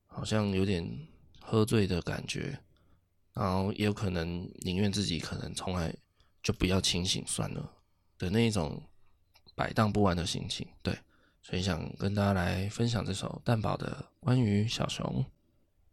[0.07, 0.89] 好像有点
[1.41, 2.57] 喝醉的感觉，
[3.33, 5.93] 然后也有可能宁愿自己可能从来。
[6.45, 7.73] 就不要清醒算了
[8.19, 8.79] 的那一种
[9.55, 10.95] 摆荡不安的心情，对，
[11.41, 15.25] 所以想跟大家来分享这首蛋堡的关于小熊。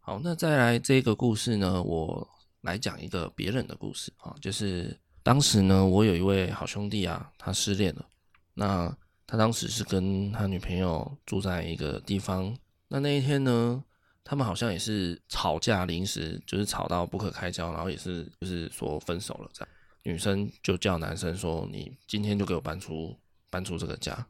[0.04, 2.28] 好，那再来这个故事呢，我
[2.62, 8.04] 来讲一个别人的故事啊，就是当时呢，我有一位好兄弟啊，他失恋了，
[8.52, 8.92] 那
[9.28, 12.52] 他当时是跟他女朋友住在一个地方，
[12.88, 13.80] 那那一天呢，
[14.24, 19.68] 他们好像也是吵架，临时就是吵到不可开交，然后也是就是说分手了这样。
[20.02, 23.16] 女生就叫男生说：“你今天就给我搬出
[23.48, 24.26] 搬出这个家。”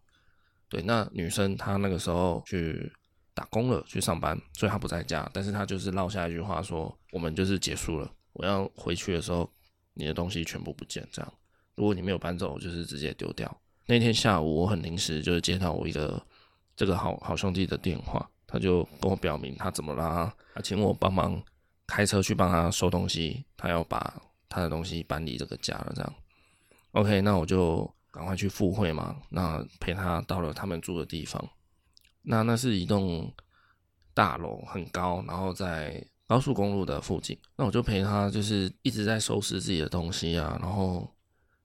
[0.69, 2.93] 对，那女生她那个时候去
[3.35, 5.29] 打工了，去上班，所以他不在家。
[5.33, 9.51] 但是他就是落下一句话说：“我们就是结束了，我要回去的时候，
[9.95, 11.07] 你的东西全部不见。
[11.13, 11.33] 这样，
[11.75, 16.21] 如果你没有搬走，就是直接丢掉。”那天下午我很临时就是接到我一个
[16.77, 21.43] 这个好好兄弟的电话，他就跟我表明他怎么啦，他请我帮忙
[21.87, 24.23] 开车去帮他收东西，他要把。
[24.55, 26.15] 他的东西搬离这个家了，这样
[26.91, 29.17] ，OK，那我就赶快去赴会嘛。
[29.31, 31.43] 那陪他到了他们住的地方，
[32.23, 33.33] 那那是一栋
[34.15, 37.39] 大楼，很高，然后在高速公路的附近。
[37.57, 41.13] 那我就陪他，就是一直在收拾自己的东西啊，然后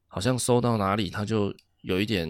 [0.08, 2.28] 好像收到哪里，他就有一点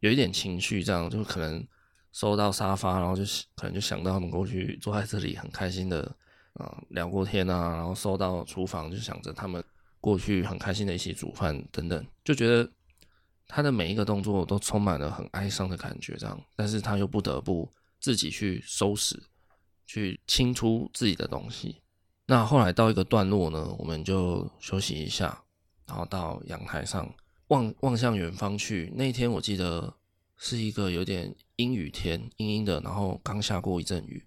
[0.00, 1.66] 有一点情绪，这样就可能
[2.12, 3.22] 收到沙发，然后就
[3.56, 6.14] 可能就想到他们过去坐在这里很开心的。
[6.54, 9.62] 啊，聊过天啊，然后收到厨房，就想着他们
[10.00, 12.68] 过去很开心的一起煮饭等等，就觉得
[13.48, 19.20] 他的每一个动作都充满了很哀伤的感觉，这样，但是他又不得不自己去收拾，
[19.86, 21.80] 去清出自己的东西。
[22.26, 25.42] 那后来到一个段落呢，我们就休息一下，
[25.86, 27.12] 然后到阳台上
[27.48, 28.92] 望望向远方去。
[28.94, 29.96] 那一天我记得
[30.36, 34.22] 是一个有点阴雨天，阴阴的，然后刚下过一阵雨，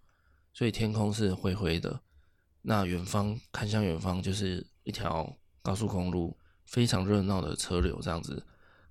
[0.51, 2.01] 所以天空是灰灰的。
[2.63, 8.43] 那远方看向远方，就是一条高速公路，非常热闹的车流，这样子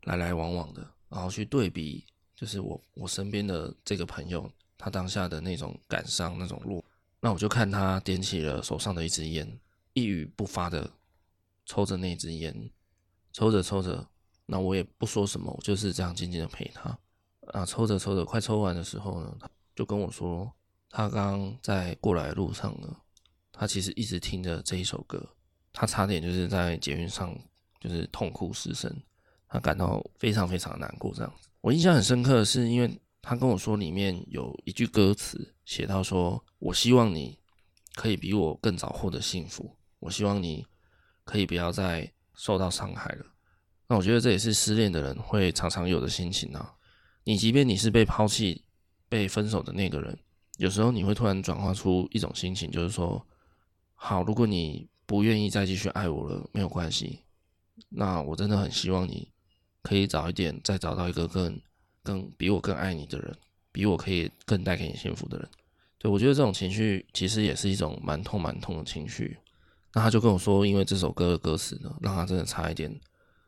[0.04, 6.84] 来来往往的，然后去对比，就是我我身边的这个朋友，他当下的那种感伤，那种落，
[7.20, 9.58] 那我就看他点起了手上的一支烟，
[9.92, 10.90] 一语不发的
[11.66, 12.70] 抽着那支烟，
[13.32, 14.06] 抽着抽着，
[14.46, 16.98] 那我也不说什么，我就是这样静静的陪他，
[17.52, 20.50] 啊，抽着抽着，快抽完的时候呢，他就跟我说，
[20.88, 22.96] 他刚刚在过来的路上呢。
[23.52, 25.22] 他其实一直听着这一首歌，
[25.70, 27.38] 他差点就是在捷运上
[27.78, 28.90] 就是痛哭失声，
[29.50, 31.12] 他感到非常非常难过。
[31.14, 37.38] 这样子，我印象很深刻是，因为他跟我说里面有一句歌词写到说：“我希望你
[37.96, 40.64] 可以比我更早获得幸福，我希望你
[41.24, 43.26] 可以不要再受到伤害了。”
[43.88, 46.72] 那我觉得这也是失恋的人会常常有的心情啊。
[47.24, 48.64] 你即便你是被抛弃、
[49.08, 50.18] 被分手的那个人，
[50.58, 53.26] 有时候你会突然转化出一种心情，就是说。
[54.02, 57.20] 好，如果你不愿意再继续爱我了，没有关系。
[57.90, 59.30] 那我真的很希望你
[59.82, 61.60] 可以早一点再找到一个更、
[62.02, 63.36] 更比我更爱你的人，
[63.72, 65.48] 比我可以更带给你幸福的人。
[65.98, 69.36] 对，我觉得这种情绪其实也是一种蛮痛、蛮痛的情绪。
[69.92, 73.00] 那他就跟我说，因为这首歌的歌词呢，让他真的差一点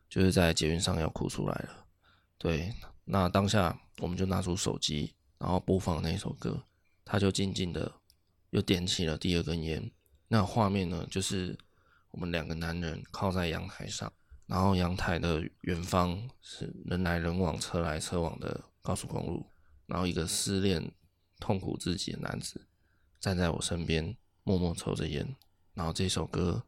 [0.09, 1.87] 就是在捷运上要哭出来了。
[2.37, 6.63] 对，那当下我们就拿出手机，然后播放那首歌，
[7.05, 7.91] 他就静静的
[8.51, 9.91] 又点起了第二根烟。
[10.29, 11.57] 那画面呢，就是
[12.11, 14.13] 我们两个男人靠在阳台上，
[14.53, 19.47] 然后阳台的远方是人来人往、车来车往的高速公路，
[19.87, 20.93] 然后一个失恋、
[21.41, 22.61] 痛苦至极的男子
[23.19, 25.27] 站在我身边，默默抽着烟，
[25.73, 26.63] 然后这首歌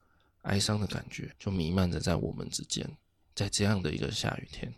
[0.44, 2.90] 哀伤的感觉就弥漫着在我们之间，
[3.34, 4.72] 在这样的一个下雨天。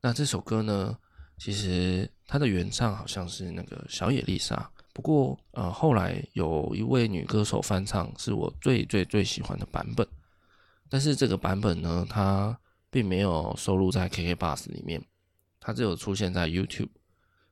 [0.00, 0.98] 那这首歌呢，
[1.38, 10.04] 其实它的原唱好像是那个小野丽莎，不过呃后来有一位女歌手翻唱，是我最最最喜欢的版本。
[10.90, 12.58] 但是这个版本呢，它
[12.90, 15.04] 并没有收录在 KKBOX 里面，
[15.60, 16.88] 它只有出现在 YouTube，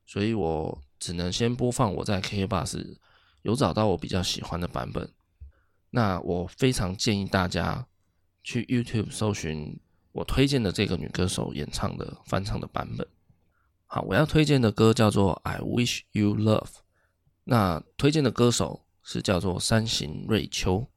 [0.07, 2.97] 所以我只能先播放我在 KKBOX
[3.43, 5.13] 有找到我比较喜欢的版本。
[5.91, 7.87] 那我非常建议大家
[8.43, 9.79] 去 YouTube 搜寻
[10.13, 13.07] 我推荐的这个女歌手演唱的翻唱的版本。
[13.85, 16.65] 好，我要推荐的歌叫做《I Wish You Love》，
[17.45, 20.89] 那推荐的歌手是叫做山形瑞秋，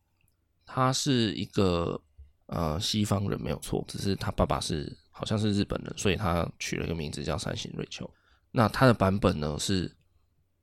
[0.66, 2.02] 她是一个。
[2.52, 8.10] 呃，西方人没有错，只是他爸爸是好像是日本人，所以他取了一个名字叫山形瑞秋。
[8.52, 9.96] 那他的版本呢是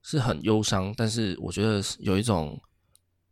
[0.03, 2.61] 是很忧伤，但是我觉得有一种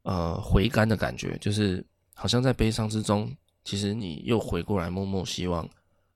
[0.03, 5.69] 呃回甘的感觉，就是好像在悲伤之中，其实你又回过来默默希望，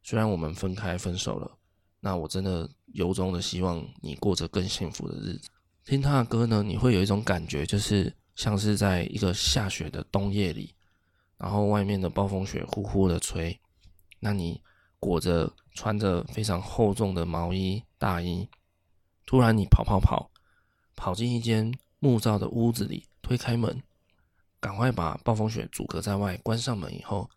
[0.05, 1.51] 虽然我们分开分手了，
[1.99, 5.49] 那我真的由衷的希望你过着更幸福的日子。
[5.85, 10.73] 听他的歌呢，你会有一种感觉，就是像是在一个下雪的冬夜里。
[11.39, 13.59] 然后外面的暴风雪呼呼的吹，
[14.19, 14.61] 那你
[14.99, 18.49] 裹着穿着非常厚重的毛衣大衣，
[19.25, 20.31] 突然你跑跑跑
[20.97, 23.81] 跑进一间木造的屋子里，推开门，
[24.59, 27.31] 赶快把暴风雪阻隔在外，关上门以后，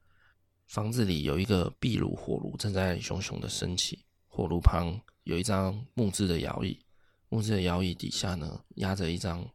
[0.65, 6.83] 房子里有一个壁炉火炉正在熊熊的升起，火炉旁有一张木质的摇椅，
[7.29, 9.47] 木质的摇椅底下呢压着一张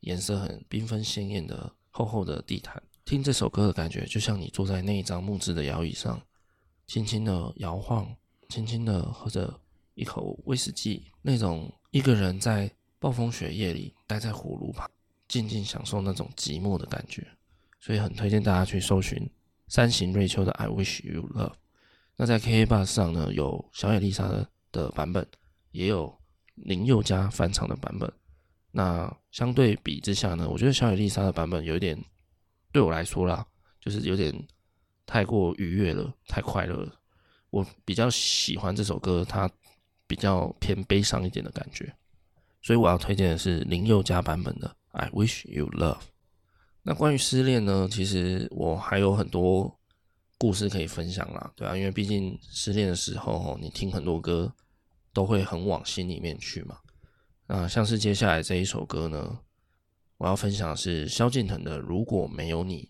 [0.00, 2.82] 颜色很缤纷鲜艳的厚厚的地毯。
[3.04, 6.20] 听这首歌的感觉，就像你坐在那一张木质的摇椅上，
[6.86, 8.14] 轻轻的摇晃，
[8.48, 9.52] 轻轻的喝着
[9.94, 14.88] 一口威士忌，那种一个人在暴风雪夜里待在火炉旁，
[15.26, 17.26] 静静享受那种寂寞的感觉。
[17.80, 19.28] 所以很推荐大家去搜寻
[19.66, 21.50] 山形瑞秋的《I Wish You Love》。
[22.16, 25.26] 那在 KKBOX 上呢，有小野丽莎的的版本，
[25.72, 26.16] 也有
[26.54, 28.10] 林宥嘉翻唱的版本。
[28.70, 31.98] 那相对比之下呢，我觉得小野丽莎的版本有一点。
[32.72, 33.46] 对我来说啦，
[33.80, 34.32] 就是有点
[35.04, 36.92] 太过愉悦了，太快乐了。
[37.50, 39.50] 我比较喜欢这首歌，它
[40.06, 41.94] 比较偏悲伤一点的感觉，
[42.62, 45.98] 所以我要推荐的是林宥嘉版本的《I Wish You Love》。
[46.82, 49.78] 那关于失恋呢，其实我还有很多
[50.38, 54.52] 故事可以分享啦，对啊，因为毕竟失恋的时候，你听很多歌
[55.12, 56.78] 都会很往心里面去嘛。
[57.46, 59.38] 那像是接下来这一首歌呢，
[60.22, 62.84] 我要分享的是萧敬腾的《如果没有你》。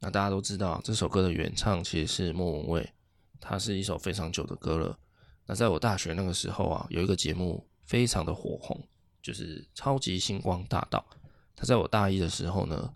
[0.00, 2.92] 那大家都知道，这首歌的原唱其实是莫文蔚，
[3.38, 4.98] 它是一首非常久的歌了。
[5.46, 8.84] 那在我大学那个时候啊，有一个节目非常的火红，
[9.22, 11.06] 就是《超级星光大道》。
[11.54, 12.92] 它在我大一的时候呢，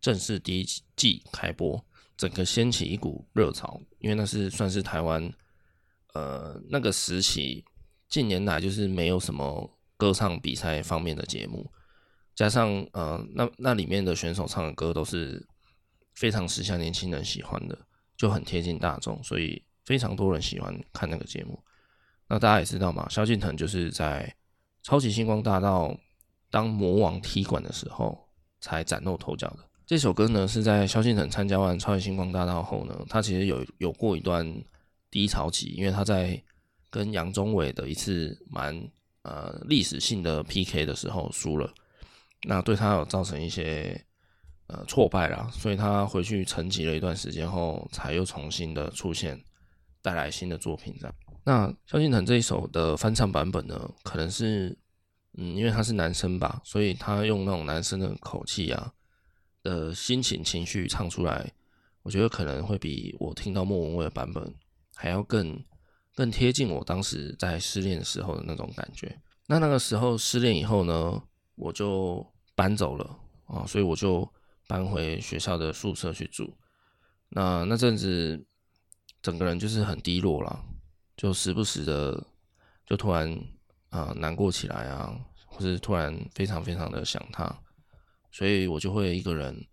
[0.00, 1.84] 正式第一季开播，
[2.16, 5.30] 整个掀起一股热潮，因为那是算是台湾
[6.14, 7.62] 呃那个时期
[8.08, 11.70] 近年来就是没有什么歌唱比赛方面的节目。
[12.38, 15.44] 加上呃，那那里面的选手唱的歌都是
[16.14, 17.76] 非常时下年轻人喜欢的，
[18.16, 21.60] 就很贴近大众，所以非常多人喜欢看那个节目。
[22.28, 24.32] 那大家也知道嘛，萧敬腾就是在
[24.86, 25.88] 《超级星光大道》
[26.48, 28.16] 当魔王踢馆的时候
[28.60, 29.58] 才崭露头角的。
[29.84, 34.48] 这首歌呢，是在萧敬腾参加完《超级星光大道》后呢，他其实有有过一段
[35.10, 36.40] 低潮期，因为他在
[36.88, 38.80] 跟杨宗纬的一次蛮
[39.22, 41.68] 呃历史性的 PK 的时候输了。
[42.42, 44.04] 那对他有造成一些
[44.68, 49.42] 呃挫败啦，所以他回去沉寂了一段时间后，才又重新的出现，
[50.02, 51.14] 带来新的作品这样。
[51.44, 54.76] 那萧敬腾这一首的翻唱版本呢，可能是
[55.38, 58.92] 嗯，因为他是男生吧，所以他用那种男生的口气啊
[59.62, 61.50] 的心情情绪唱出来，
[62.02, 64.54] 我觉得可能会比我听到莫文蔚的版本
[64.94, 65.58] 还要更
[66.14, 69.20] 更贴近我当时在失恋的时候的那种感觉。
[69.46, 71.22] 那那个时候失恋以后呢，
[71.58, 74.26] 我就搬走了啊，所以我就
[74.68, 76.56] 搬回学校的宿舍去住。
[77.30, 78.46] 那那阵子，
[79.20, 80.64] 整个人就是很低落啦，
[81.16, 82.26] 就时不时的
[82.86, 83.36] 就突然
[83.90, 87.60] 啊难过起来啊，或是突然非常非常的想他，
[88.30, 89.66] 所以我就会一个人，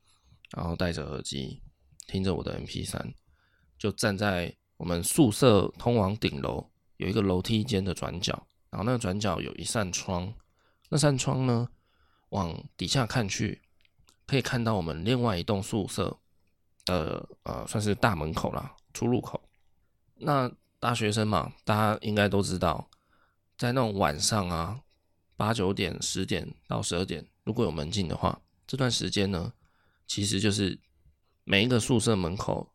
[0.56, 1.62] 然后戴着耳机
[2.08, 3.14] 听着我的 MP3，
[3.78, 10.34] 就站在我们宿舍通往顶楼有一个楼梯间的转角，然后那个转角有一扇窗。
[10.90, 11.68] 那扇窗呢，
[12.30, 13.62] 往底下看去，
[14.26, 16.18] 可以看到我们另外一栋宿舍
[16.86, 19.42] 的呃，算是大门口啦，出入口。
[20.18, 22.90] 那大学生嘛，大家应该都知道，
[23.58, 24.82] 在那种晚上啊，
[25.36, 29.52] 八九点、十点到十二点，如果有门禁的话，这段时间呢，
[30.06, 30.80] 其实就是
[31.44, 32.72] 每一个宿舍门口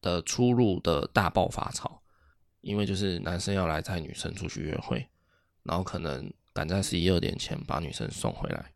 [0.00, 2.00] 的出入的大爆发潮，
[2.60, 5.08] 因为就是男生要来带女生出去约会，
[5.64, 8.72] 然后可能赶在十一二点前把女生送回来，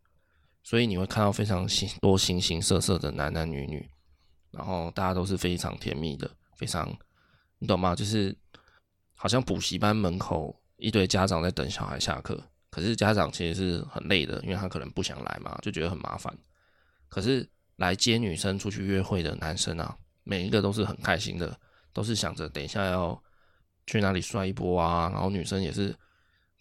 [0.63, 1.67] 所以你会看到非常
[2.01, 3.89] 多形形色色的男男女女，
[4.51, 6.97] 然后大家都是非常甜蜜的，非常。
[7.59, 7.95] 你懂吗？
[7.95, 8.37] 就是
[9.15, 16.37] 好像补习班门口一堆家长在等小孩下课，可是家长其实是很累的，因为他可能不想来嘛，就觉得很麻烦。
[17.09, 21.59] 可是来接女生出去约会的男生啊，每一个都是很开心的，
[21.93, 23.23] 都是想着等一下要
[23.87, 25.09] 去哪里帅一波啊。
[25.11, 25.97] 然后女生也是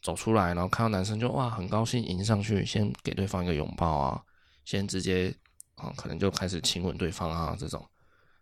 [0.04, 4.22] 走出来，然后看到男生就哇很高兴迎上去，先给对方一个拥抱啊，
[4.66, 5.34] 先直接
[5.76, 7.84] 啊可能就开始亲吻对方啊这种。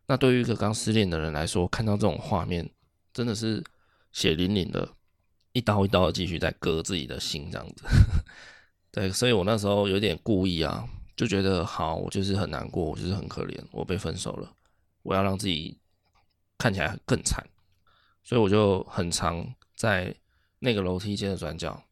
[0.07, 2.67] 那对于一个刚失恋的人来说，看到这种画面，
[3.13, 3.63] 真的是
[4.11, 4.89] 血淋淋的，
[5.53, 7.85] 一刀一刀的继续在割自己的心，这样子。
[8.91, 10.85] 对，所以我那时候有点故意啊，
[11.15, 14.51] 就觉得好，我就是很难过，我就是很可怜，我被分手了，
[15.03, 15.79] 我要让自己
[16.57, 17.41] 看起来更惨，
[18.23, 20.13] 所以我就很常在
[20.61, 21.83] 那个楼梯间的转角，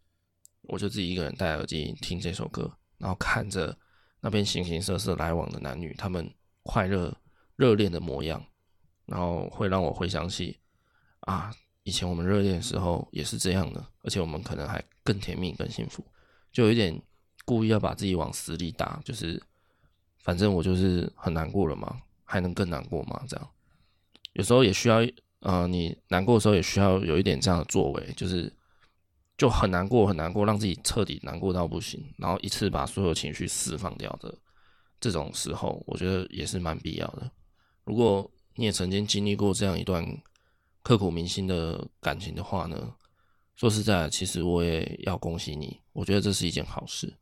[0.62, 3.78] 我就自己一个人戴耳机听这首歌，然后看着
[4.22, 7.14] 那边形形色色来往的男女，他们快乐。
[7.60, 8.42] 热恋的模样，
[9.06, 10.58] 然后会让我回想起
[11.20, 11.54] 啊，
[11.84, 16.02] 以前我们热恋的时候也是这样的，而且我们可能还更甜蜜、更幸福，
[16.54, 16.98] 就有一点
[17.44, 19.44] 故意要把自己往死里打，就是
[20.20, 23.22] 反正我就是很难过了嘛，还能更难过吗？
[23.28, 23.50] 这样
[24.32, 25.00] 有时候也需要，
[25.42, 28.50] 呃，你难过的时候也需要有一点这样的作为，就是
[29.40, 34.38] 就很难过、很难过，让自己彻底难过到不行，然后一次把所有情绪释放掉的
[35.00, 37.32] 这种时候，我觉得也是蛮必要的。
[37.86, 40.06] 如果你也曾经经历过这样一段
[40.84, 42.94] 刻骨铭心的感情的话呢，
[43.56, 47.14] 说实在，其实我也要恭喜你，我觉得这是一件好事。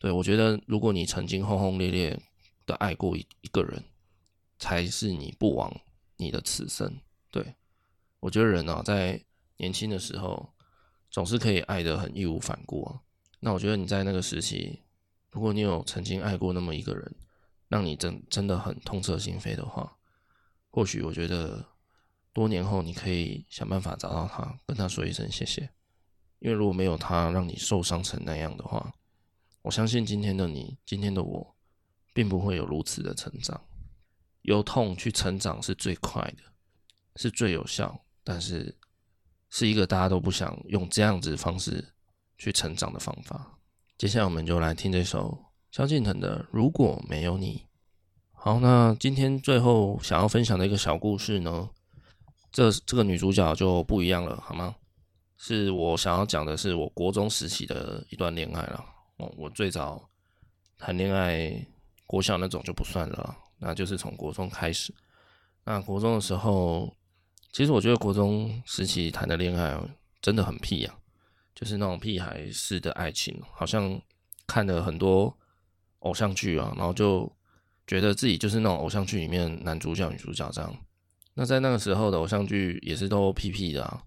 [0.00, 2.20] 对，我觉得如果你曾经轰轰烈烈
[2.66, 3.80] 的爱过一一个人，
[4.58, 5.72] 才是你不枉
[6.16, 6.92] 你的此生。
[7.30, 7.54] 对，
[8.18, 9.22] 我觉得人啊，在
[9.58, 10.52] 年轻的时候
[11.16, 13.00] 总是可以爱得很义无反顾啊。
[13.40, 14.82] 那我觉得你在那个时期，
[15.30, 17.16] 如果你有曾经爱过那么一个人，
[17.68, 19.96] 让你真真的很痛彻心扉的话，
[20.68, 21.64] 或许我觉得
[22.34, 25.70] 多年后你可以想办法找到他，跟他说一声谢谢。
[26.38, 28.92] 因为如果没有他让你受伤成那样的话，
[29.62, 31.56] 我相信今天的你，今天的我，
[32.12, 33.58] 并不会有如此的成长。
[34.42, 36.42] 由痛去成长是最快的，
[37.16, 38.76] 是最有效，但是
[39.58, 41.82] 是一个大家都不想用这样子方式
[42.36, 43.58] 去成长的方法。
[43.96, 45.34] 接下来我们就来听这首。
[45.70, 47.56] 萧敬腾的《如果没有你》。
[48.34, 51.70] 好，那今天最后想要分享的一个小故事呢，
[52.52, 54.76] 这这个女主角就不一样了，好吗？
[55.38, 58.84] 是我想要讲的是我国中时期的一段恋爱了。
[59.16, 60.06] 哦，我最早
[60.76, 61.66] 谈恋爱，
[62.06, 64.94] 国小那种就不算了，那就是从国中开始。
[65.64, 66.94] 那国中的时候，
[67.56, 69.74] 其实我觉得国中时期谈的恋爱
[70.20, 70.94] 真的很屁呀，
[71.54, 73.98] 就是那种屁孩式的爱情，好像
[74.46, 75.34] 看了很多。
[76.00, 77.32] 偶像剧啊，然后就
[77.86, 80.76] 觉得自己就是那种偶像剧里面男主角、女主角这样。
[81.32, 84.02] 那在那个时候的偶像剧也是都屁屁的啊，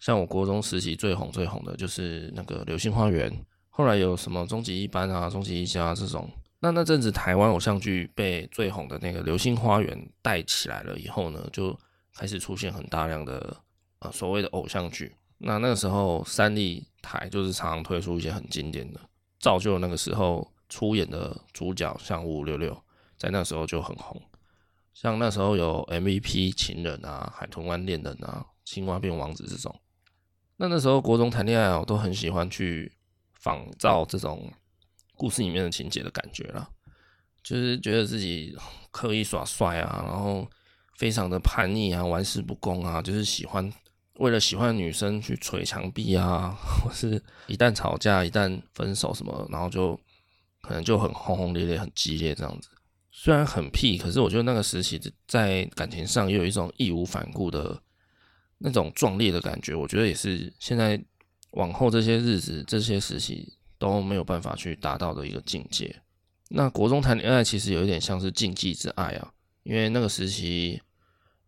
[0.00, 3.30] 像我国中时期最红最红的就是那个《流星花园》，
[3.70, 6.28] 后来有什么《终极一班》啊、《终极一家》这种。
[6.58, 11.78] 那那阵子台湾偶像剧被最红的那个《流星花园》带起来了以后呢，就
[12.14, 13.56] 开始出现很大量的
[14.00, 15.14] 呃所谓的偶像剧。
[15.38, 19.00] 那那个时候三立台就是常常推出一些很经典的，
[19.38, 20.50] 造就那个时候。
[20.68, 22.74] 出演的主角像五五六六，
[23.18, 24.18] 在那时候就很红，
[24.94, 29.78] 像那时候有 MVP 情人啊、海豚湾恋人啊、青蛙变王子这种。
[30.56, 32.90] 那那时候国中谈恋爱哦，都很喜欢去
[33.34, 34.50] 仿造这种
[35.14, 36.66] 故事里面的情节的感觉啦，
[37.42, 38.56] 就是觉得自己
[38.90, 40.48] 刻意耍帅啊，然后
[41.02, 43.68] 非常的叛逆啊、玩世不恭啊，就是喜欢
[44.20, 49.98] 为了喜欢女生去捶墙壁啊，或是一旦吵架、一旦分手什么，然后就。
[50.64, 52.68] 可能就很轰轰烈烈、很激烈这样子，
[53.10, 54.96] 虽然很屁，可是我觉得那个时期
[55.26, 57.76] 在感情上也有一种义无反顾的
[58.58, 59.74] 那种壮烈的感觉。
[59.74, 61.02] 我觉得也是现在
[61.50, 66.00] 往后这些日子、这些时期都没有办法去达到的一个境界。
[66.48, 69.32] 那国中谈恋爱其实有一点像是禁忌之爱啊，
[69.64, 70.80] 因为那个时期，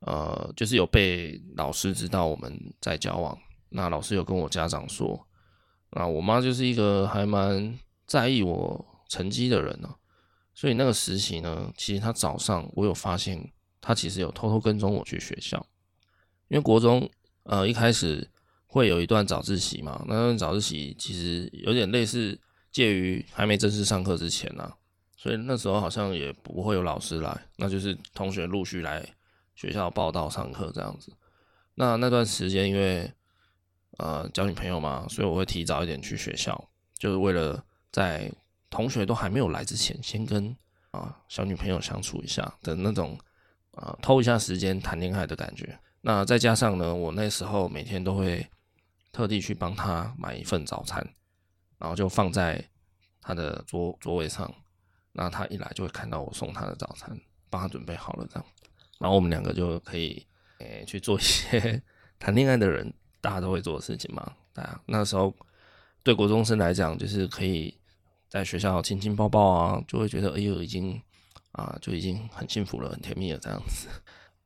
[0.06, 3.38] 呃，就是有被老师知道我们在交往，
[3.68, 5.26] 那老师有跟我家长说，
[5.90, 8.84] 那我妈就是一个还蛮在意我。
[9.06, 9.94] 成绩的人呢、
[10.54, 15.64] 所以那个时期呢，其实他早上我有发现，他其实有偷偷跟踪我去学校。
[16.48, 17.08] 因为国中
[17.44, 18.28] 呃一开始
[18.66, 22.36] 会有一段早自习嘛，那段早自习其实有点类似
[22.72, 24.74] 介于还没正式上课之前呢、啊，
[25.16, 29.06] 所以那时候好像也不会有老师来，那就是同学陆续来
[29.54, 31.12] 学校报到上课这样子。
[31.74, 33.12] 那那段时间因为
[33.98, 38.30] 呃交女朋友嘛，所以我会提早一点去学校，就是为了在
[38.70, 40.56] 同学都还没有来之前，先跟
[40.90, 43.18] 啊小女朋友相处一下的那种
[43.72, 45.78] 啊偷一下时间谈恋爱的感觉。
[46.00, 48.46] 那再加上呢，我那时候每天都会
[49.10, 51.02] 特地去帮她买一份早餐，
[51.78, 52.62] 然后就放在
[53.20, 54.52] 她的桌座位上。
[55.12, 58.44] 那她一来就会看到我送她的早餐，帮她准备好了这样，
[58.98, 60.26] 然后我们两个就可以。
[60.60, 61.82] 诶、去做一些
[62.18, 62.90] 谈恋爱的人
[63.20, 64.32] 大家都会做的事情嘛。
[64.54, 65.34] 啊，那时候
[66.04, 67.76] 对国中生来讲，就是可以
[68.30, 70.98] 在学校亲亲抱抱啊，就会觉得哎呦，已经
[71.52, 73.88] 啊，就已经很幸福了，很甜蜜了这样子。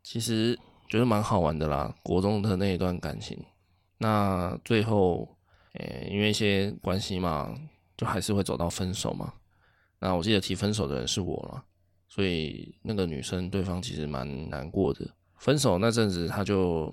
[0.02, 3.38] 其实觉得蛮好玩的啦，国中的那一段感情。
[3.98, 5.36] 那最后，
[5.74, 7.54] 诶、因为一些关系嘛，
[7.98, 9.34] 就还是会走到分手嘛。
[10.00, 11.64] 那我记得提分手的人是我了，
[12.08, 15.06] 所以那个女生对方其实蛮难过的。
[15.36, 16.92] 分手那阵子，他就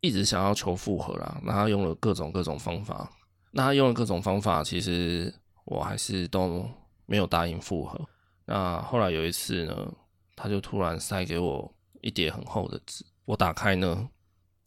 [0.00, 1.40] 一直想要求复合啦。
[1.44, 3.12] 那他用了各种各种方法，
[3.50, 6.66] 那他用了各种方法，其实我还是都
[7.04, 8.08] 没有答应复合。
[8.46, 9.92] 那后来有一次呢，
[10.34, 14.08] 他就突然塞给我一叠很厚的纸，我打开呢，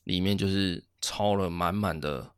[0.03, 2.31] 里面就是抄了满满的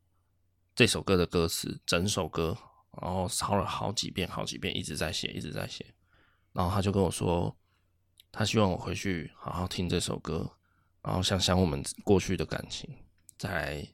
[0.74, 2.56] 这首歌的歌词，整首歌，
[3.02, 5.84] 然后抄了好几遍，好几遍，一直在写，一直在写。
[6.56, 7.54] 然后他就跟我说。
[8.38, 10.46] 他希望我回去好好听这首歌，
[11.00, 12.86] 然后想想我们过去的感情，
[13.38, 13.88] 再来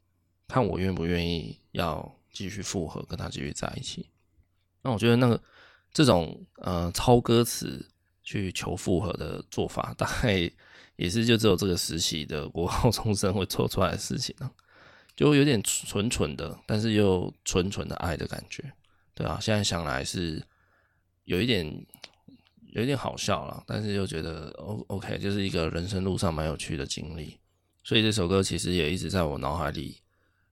[0.49, 4.11] 看我愿不愿意要继续复合，跟他继续在一起。
[4.83, 5.41] 那我觉得那个
[5.93, 7.89] 这种呃抄歌词
[8.25, 10.51] 去求复合的做法，大概
[10.97, 14.51] 也是就只有这个时期的国高中生会做出来的事情了，
[15.15, 18.73] 就有点纯纯的，但是又纯纯的爱的感觉，
[19.15, 20.45] 对啊，现在想来是
[21.23, 21.87] 有一点。
[22.73, 27.39] 有点好笑了，但是又觉得 O OK，就是一个人生路上蛮有趣的经历，
[27.85, 30.01] 所以这首歌其实也一直在我脑海里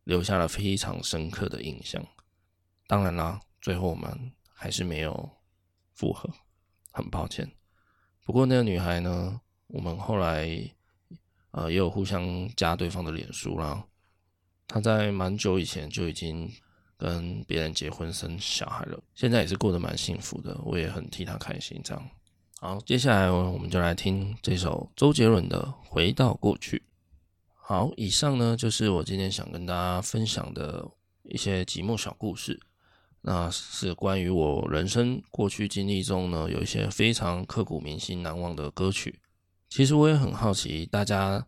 [0.04, 2.06] 留下了非常深刻的印象。
[2.86, 5.30] 当然啦，最后我们还是没有
[5.94, 6.28] 复合，
[6.90, 7.50] 很抱歉。
[8.24, 10.46] 不过那个女孩呢，我们后来
[11.52, 13.86] 呃也有互相加对方的脸书啦。
[14.66, 16.52] 她在蛮久以前就已经
[17.01, 21.80] 跟别人结婚生小孩了，现在也是过得蛮幸福的，我也很替他开心。
[21.82, 22.11] 这样，
[22.61, 26.76] 好，接下来我们就来听这首周杰伦的《回到过去》。
[27.55, 30.86] 好，以上呢就是我今天想跟大家分享的
[31.22, 32.61] 一些寂寞小故事，
[33.22, 39.18] 那是关于我人生过去经历中呢有一些非常刻骨铭心、难忘的歌曲。
[39.70, 41.46] 其实我也很好奇，大家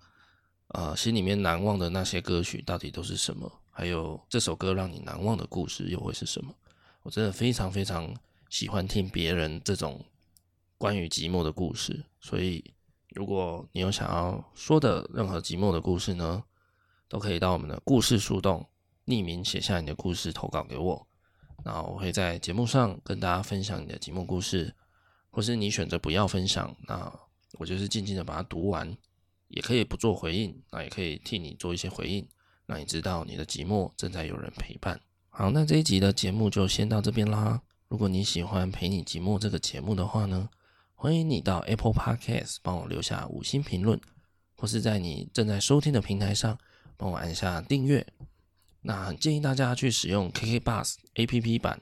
[0.69, 3.62] 呃心里面难忘的那些歌曲到底都是什么？
[3.75, 6.55] 还有这首歌让你难忘的故事又会是什么？
[7.03, 8.15] 我真的非常非常
[8.51, 10.05] 喜欢听别人这种
[10.77, 12.63] 关于寂寞的故事，所以
[13.09, 16.45] 如果你有想要说的任何寂寞的故事呢，
[17.09, 18.69] 都可以到我们的故事树洞
[19.07, 21.07] 匿名写下你的故事投稿给我，
[21.65, 24.75] 那我会在节目上跟大家分享你的寂寞故事，
[25.31, 27.13] 或是你选择不要分享，那
[27.59, 28.97] 我就是静静的把它读完，
[29.49, 32.29] 也可以不做回应，那也可以替你做一些回应。
[32.73, 34.99] 让你知道你的寂寞正在有人陪伴。
[35.29, 37.61] 好，那这一集的节目就先到这边啦。
[37.89, 40.49] 如果你喜欢《陪你寂寞》这个节目的话呢，
[40.95, 44.01] 欢迎你到 Apple Podcast 帮我留下五星评论，
[44.57, 46.57] 或是在你正在收听的平台上
[46.97, 48.07] 帮我按下订阅。
[48.81, 51.79] 那很建议大家去使用 KKBOX APP 版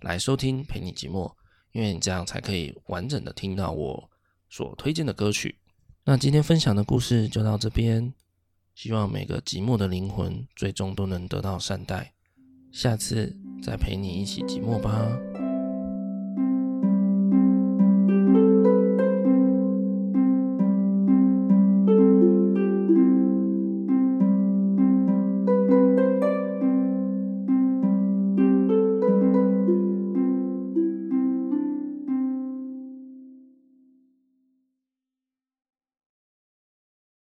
[0.00, 1.28] 来收听《陪你寂寞》，
[1.72, 4.08] 因为你这样才可以完整的听到我
[4.48, 5.58] 所推荐的歌曲。
[6.04, 8.14] 那今天分享的故事就到这边。
[8.74, 12.12] 希望每个寂寞的灵魂最终都能得到善待。
[12.72, 15.29] 下次再陪你一起寂寞吧。